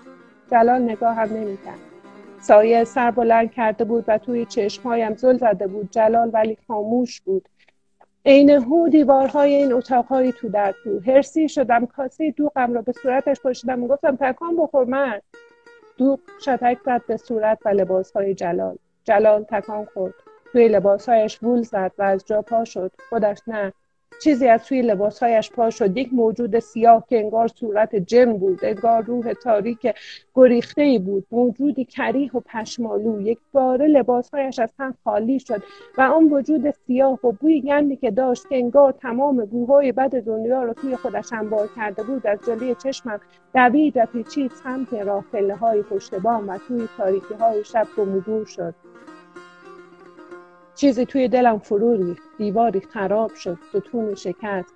جلال 0.51 0.83
نگاه 0.83 1.15
هم 1.15 1.29
نمی‌کرد. 1.29 1.79
سایه 2.41 2.85
سر 2.85 3.11
بلند 3.11 3.53
کرده 3.53 3.85
بود 3.85 4.05
و 4.09 4.19
توی 4.19 4.45
چشمهایم 4.45 5.15
زل 5.15 5.37
زده 5.37 5.67
بود. 5.67 5.91
جلال 5.91 6.31
ولی 6.33 6.59
خاموش 6.67 7.21
بود. 7.21 7.49
عین 8.27 8.51
هو 8.51 8.89
دیوارهای 8.89 9.55
این 9.55 9.73
اتاقهایی 9.73 10.33
تو 10.33 10.49
در 10.49 10.75
تو. 10.85 11.01
هرسی 11.07 11.49
شدم 11.49 11.87
کاسه 11.87 12.31
دوغم 12.31 12.75
را 12.75 12.83
به 12.83 12.93
صورتش 12.93 13.41
پشیدم 13.41 13.85
و 13.85 13.89
گفتم 13.89 14.17
تکان 14.17 14.57
بخور 14.57 14.85
مرد. 14.85 15.23
دوغ 15.97 16.21
شتک 16.41 16.79
زد 16.85 17.03
به 17.07 17.17
صورت 17.17 17.59
و 17.65 17.69
لباسهای 17.69 18.35
جلال. 18.35 18.77
جلال 19.05 19.43
تکان 19.43 19.85
خورد. 19.85 20.15
توی 20.53 20.69
لباسهایش 20.69 21.43
وول 21.43 21.63
زد 21.63 21.93
و 21.99 22.03
از 22.03 22.25
جا 22.27 22.43
پا 22.43 22.65
شد. 22.65 22.93
خودش 23.09 23.39
نه. 23.47 23.73
چیزی 24.23 24.49
از 24.49 24.65
توی 24.65 24.83
لباسهایش 24.83 25.51
پا 25.51 25.71
شد. 25.71 25.97
یک 25.97 26.09
موجود 26.13 26.59
سیاه 26.59 27.05
که 27.09 27.19
انگار 27.19 27.49
صورت 27.49 27.97
جن 27.97 28.33
بود 28.33 28.65
انگار 28.65 29.03
روح 29.03 29.33
تاریک 29.33 29.95
گریخته 30.35 30.83
ای 30.83 30.99
بود. 30.99 31.27
موجودی 31.31 31.85
کریح 31.85 32.33
و 32.33 32.41
پشمالو. 32.41 33.21
یک 33.21 33.39
باره 33.53 33.87
لباسهایش 33.87 34.59
از 34.59 34.73
تن 34.79 34.95
خالی 35.05 35.39
شد 35.39 35.63
و 35.99 36.03
آن 36.03 36.25
وجود 36.25 36.71
سیاه 36.71 37.27
و 37.27 37.33
بوی 37.33 37.61
گندی 37.61 37.97
که 37.97 38.11
داشت 38.11 38.49
که 38.49 38.57
انگار 38.57 38.93
تمام 38.93 39.45
بوهای 39.45 39.93
بد 39.93 40.11
دنیا 40.11 40.63
رو 40.63 40.73
توی 40.73 40.97
خودش 40.97 41.33
انبار 41.33 41.69
کرده 41.77 42.03
بود 42.03 42.27
از 42.27 42.39
جلوی 42.47 42.75
چشمم 42.75 43.21
دوید 43.55 43.97
و 43.97 44.07
پیچید 44.07 44.53
سمت 44.65 44.95
راه 44.95 45.25
های 45.61 45.83
پشت 45.83 46.15
بام 46.15 46.49
و 46.49 46.59
توی 46.69 46.89
تاریکی 46.97 47.35
های 47.35 47.65
شب 47.65 47.87
گم 47.97 48.45
شد. 48.45 48.75
چیزی 50.83 51.07
توی 51.07 51.29
دلم 51.29 51.59
فرو 51.59 51.97
ریخت 51.97 52.23
دیواری 52.39 52.81
خراب 52.81 53.35
شد 53.35 53.59
ستون 53.69 54.15
شکست. 54.15 54.75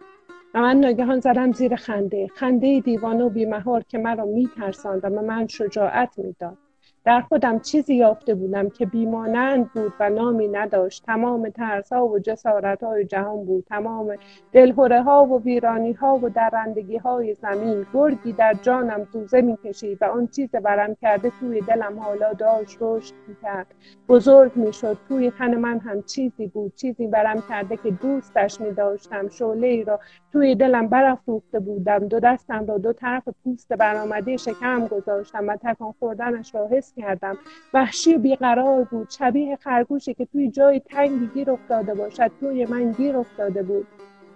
و 0.55 0.61
من 0.61 0.77
ناگهان 0.77 1.21
زدم 1.21 1.53
زیر 1.53 1.77
خنده. 1.77 2.27
خنده 2.35 2.81
دیوانه 2.81 3.25
و 3.25 3.29
بیمهار 3.29 3.83
که 3.83 3.99
مرا 3.99 4.25
میترساند 4.25 5.05
و 5.05 5.09
من 5.09 5.47
شجاعت 5.47 6.19
می‌داد. 6.19 6.59
در 7.07 7.21
خودم 7.21 7.59
چیزی 7.59 7.95
یافته 7.95 8.35
بودم 8.35 8.69
که 8.69 8.87
بیمانند 8.87 9.73
بود 9.73 9.93
و 10.01 10.11
نامی 10.11 10.49
نداشت. 10.49 11.05
تمام 11.05 11.49
ترس 11.49 11.93
ها 11.93 12.07
و 12.07 12.19
جسارت 12.19 12.83
های 12.83 13.05
جهان 13.05 13.45
بود. 13.45 13.65
تمام 13.69 14.15
دلهوره 14.53 15.03
ها 15.03 15.25
و 15.25 15.43
ویرانی 15.43 15.93
ها 15.93 16.21
و 16.23 16.29
درندگی 16.29 16.97
های 16.97 17.35
زمین. 17.35 17.87
گرگی 17.95 18.33
در 18.33 18.55
جانم 18.63 19.07
دوزه 19.13 19.41
می‌کشید 19.41 19.99
و 20.01 20.05
آن 20.05 20.27
چیز 20.27 20.51
برم 20.51 20.95
کرده 20.95 21.33
توی 21.41 21.61
دلم 21.61 21.99
حالا 21.99 22.33
داشت 22.33 22.79
رشد 22.81 23.15
می‌کرد. 23.29 23.67
بزرگ 24.09 24.57
می‌شد. 24.57 24.97
توی 25.09 25.31
تن 25.31 25.55
من 25.55 25.79
هم 25.79 26.03
چیزی 26.03 26.47
بود. 26.47 26.75
چیزی 26.75 27.07
برم 27.07 27.43
کرده 27.49 27.77
که 27.77 27.91
دوستش 27.91 28.61
میداشتم. 28.61 29.29
شعله 29.29 29.67
ای 29.67 29.85
را 29.85 30.01
توی 30.33 30.55
دلم 30.55 30.89
برافروخته 30.89 31.61
بودم. 31.61 31.99
دو 31.99 32.21
دستم 32.21 32.67
را 32.67 32.79
دو 32.79 32.93
طرف 32.93 33.29
پوست 33.45 33.73
برآمده 33.73 34.37
شکم 34.37 34.87
گذاشتم 34.87 35.49
و 35.49 35.57
تکان 35.57 35.95
خوردنش 35.99 36.55
را 36.55 36.69
حس 36.69 36.96
کردم. 36.97 37.39
وحشی 37.75 38.15
و 38.15 38.19
بیقرار 38.19 38.85
بود. 38.85 39.11
شبیه 39.11 39.57
خرگوشی 39.57 40.15
که 40.15 40.27
توی 40.27 40.51
جای 40.51 40.81
تنگی 40.81 41.27
گیر 41.35 41.51
افتاده 41.51 41.95
باشد 41.95 42.31
توی 42.41 42.67
من 42.67 42.93
گیر 42.93 43.17
افتاده 43.17 43.63
بود. 43.63 43.87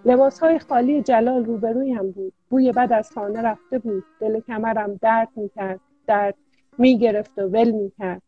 لباس 0.05 0.39
های 0.39 0.59
خالی 0.59 1.01
جلال 1.01 1.45
روبرویم 1.45 2.11
بود. 2.11 2.33
بوی 2.49 2.71
بد 2.71 2.93
از 2.93 3.11
خانه 3.11 3.41
رفته 3.41 3.79
بود. 3.79 4.03
دل 4.19 4.39
کمرم 4.39 4.99
درد 5.01 5.29
می‌کرد 5.35 5.79
درد 6.07 6.35
می‌گرفت 6.77 7.39
و 7.39 7.41
ول 7.41 7.71
می‌کرد. 7.71 8.21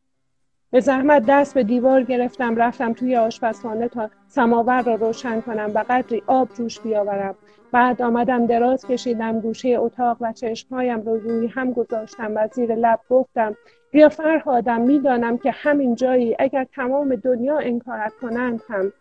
به 0.73 0.79
زحمت 0.79 1.23
دست 1.27 1.53
به 1.53 1.63
دیوار 1.63 2.03
گرفتم 2.03 2.55
رفتم 2.55 2.93
توی 2.93 3.15
آشپزخانه 3.15 3.87
تا 3.87 4.09
سماور 4.27 4.81
را 4.81 4.95
روشن 4.95 5.41
کنم 5.41 5.71
و 5.75 5.83
قدری 5.89 6.23
آب 6.27 6.49
جوش 6.53 6.79
بیاورم. 6.79 7.35
بعد 7.71 8.01
آمدم 8.01 8.45
دراز 8.45 8.85
کشیدم 8.87 9.39
گوشه 9.39 9.69
اتاق 9.69 10.17
و 10.21 10.33
چشمهایم 10.33 11.01
رو 11.01 11.17
روی 11.17 11.47
هم 11.47 11.71
گذاشتم 11.71 12.31
و 12.35 12.47
زیر 12.53 12.75
لب 12.75 12.99
گفتم 13.09 13.55
بیا 13.91 14.09
فرهادم 14.09 14.81
می‌دانم 14.81 15.37
که 15.37 15.51
همین 15.51 15.95
جایی 15.95 16.35
اگر 16.39 16.63
تمام 16.63 17.15
دنیا 17.15 17.57
انکارت 17.57 18.13
کنند 18.21 18.61
هم 18.69 18.93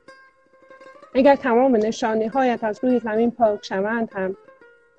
اگر 1.15 1.37
تمام 1.37 1.77
نشانی 1.77 2.27
هایت 2.27 2.65
از 2.65 2.85
روی 2.85 2.99
زمین 2.99 3.31
پاک 3.31 3.65
شوند 3.65 4.11
هم 4.15 4.37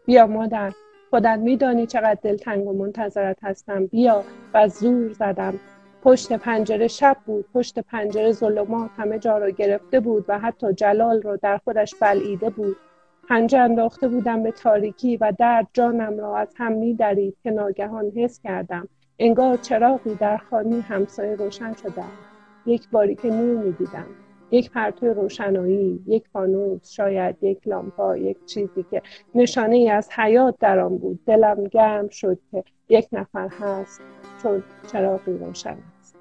بیا 0.06 0.28
مادر 0.28 0.72
خودت 1.10 1.40
میدانی 1.40 1.88
چقدر 1.88 2.18
دلتنگ 2.24 2.68
و 2.68 2.74
منتظرت 2.74 3.38
هستم 3.44 3.86
بیا 3.86 4.24
و 4.54 4.68
زور 4.68 5.14
زدم. 5.14 5.60
پشت 6.04 6.34
پنجره 6.34 6.88
شب 6.88 7.18
بود 7.26 7.46
پشت 7.54 7.80
پنجره 7.80 8.32
ظلمات 8.32 8.90
همه 8.98 9.20
جا 9.20 9.38
را 9.38 9.50
گرفته 9.50 10.00
بود 10.00 10.26
و 10.28 10.40
حتی 10.40 10.74
جلال 10.74 11.22
را 11.22 11.36
در 11.36 11.58
خودش 11.58 11.96
بلعیده 11.96 12.50
بود. 12.50 12.76
پنجه 13.30 13.60
انداخته 13.60 14.08
بودم 14.08 14.44
به 14.44 14.52
تاریکی 14.52 15.18
و 15.18 15.34
درد 15.40 15.68
جانم 15.74 16.20
را 16.20 16.38
از 16.38 16.54
هم 16.58 16.72
میدرید 16.72 17.38
که 17.44 17.52
ناگهان 17.52 18.12
حس 18.16 18.40
کردم. 18.40 18.88
انگار 19.20 19.58
چراغی 19.58 20.16
در 20.16 20.38
خانه 20.38 20.82
همسایه 20.82 21.36
روشن 21.36 21.74
شده 21.74 22.04
یک 22.66 22.90
باری 22.90 23.16
که 23.16 23.28
نور 23.28 23.64
می‌دیدم. 23.64 24.06
یک 24.52 24.72
پرتو 24.72 25.14
روشنایی 25.14 26.04
یک 26.08 26.28
فانوس 26.34 26.92
شاید 26.92 27.36
یک 27.42 27.68
لامپا 27.68 28.18
یک 28.18 28.46
چیزی 28.46 28.86
که 28.92 29.02
نشانه 29.36 29.76
ای 29.76 29.90
از 29.90 30.10
حیات 30.12 30.56
در 30.60 30.80
آن 30.80 30.98
بود. 30.98 31.20
دلم 31.26 31.64
گرم 31.64 32.08
شد 32.08 32.40
که 32.52 32.64
یک 32.94 33.08
نفر 33.12 33.48
هست 33.48 34.02
چون 34.44 34.64
چراغی 34.92 35.38
روشن 35.38 35.78
است. 36.00 36.16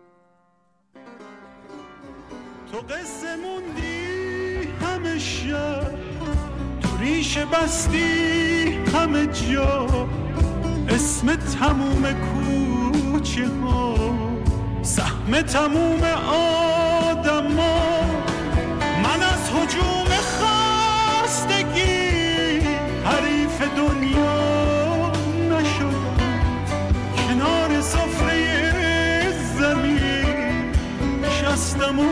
تو 2.72 2.78
قصه 2.78 3.36
موندی 3.36 4.68
همه 4.80 5.18
شب 5.18 5.92
تو 6.80 6.96
ریش 7.00 7.38
بستی 7.38 8.62
همه 8.94 9.26
جا. 9.26 9.86
اسم 10.88 11.36
تموم 11.36 12.02
کوچه 12.12 13.46
ها 13.48 13.94
سهم 14.82 15.42
تموم 15.42 16.02
آدم 16.02 16.91
شستم 31.82 31.98
و 31.98 32.02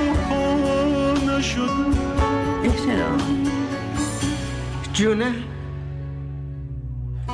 احترام 2.64 3.46
جونه. 4.92 5.32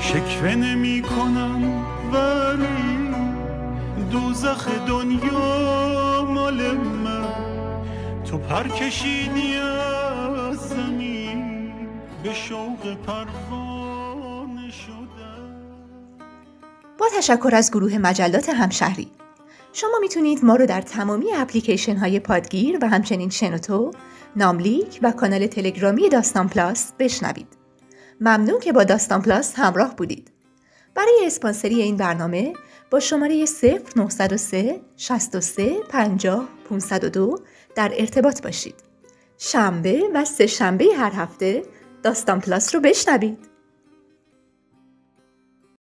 شکوه 0.00 0.54
نمی 0.54 1.02
کنم 1.02 1.84
ولی 2.12 3.14
دوزخ 4.10 4.68
دنیا 4.88 6.24
مال 6.28 6.76
من. 6.76 7.24
تو 8.24 8.38
پر 8.38 8.68
کشیدی 8.68 9.56
از 9.56 10.56
زمین 10.56 11.72
به 12.22 12.34
شوق 12.34 12.94
پروانه 13.06 14.70
شدم. 14.70 15.56
با 16.98 17.06
تشکر 17.18 17.50
از 17.54 17.70
گروه 17.70 17.98
مجلات 17.98 18.48
همشهری 18.48 19.15
شما 19.78 19.98
می‌تونید 20.00 20.44
ما 20.44 20.56
رو 20.56 20.66
در 20.66 20.80
تمامی 20.80 21.32
اپلیکیشن 21.34 21.96
های 21.96 22.20
پادگیر 22.20 22.78
و 22.82 22.88
همچنین 22.88 23.30
شنوتو، 23.30 23.90
ناملیک 24.36 24.98
و 25.02 25.12
کانال 25.12 25.46
تلگرامی 25.46 26.08
داستان 26.08 26.48
Plus 26.48 26.92
بشنوید. 26.98 27.48
ممنون 28.20 28.60
که 28.60 28.72
با 28.72 28.84
داستان 28.84 29.22
Plus 29.22 29.54
همراه 29.56 29.96
بودید. 29.96 30.30
برای 30.94 31.22
اسپانسری 31.26 31.82
این 31.82 31.96
برنامه 31.96 32.52
با 32.90 33.00
شماره 33.00 33.44
0903 33.96 34.80
63 34.96 35.76
50 35.88 36.48
502 36.70 37.38
در 37.74 37.92
ارتباط 37.96 38.42
باشید. 38.42 38.74
شنبه 39.38 40.02
و 40.14 40.24
سه 40.24 40.46
شنبه 40.46 40.84
هر 40.96 41.12
هفته 41.12 41.62
داستان 42.02 42.40
Plus 42.40 42.74
رو 42.74 42.80
بشنوید. 42.80 43.55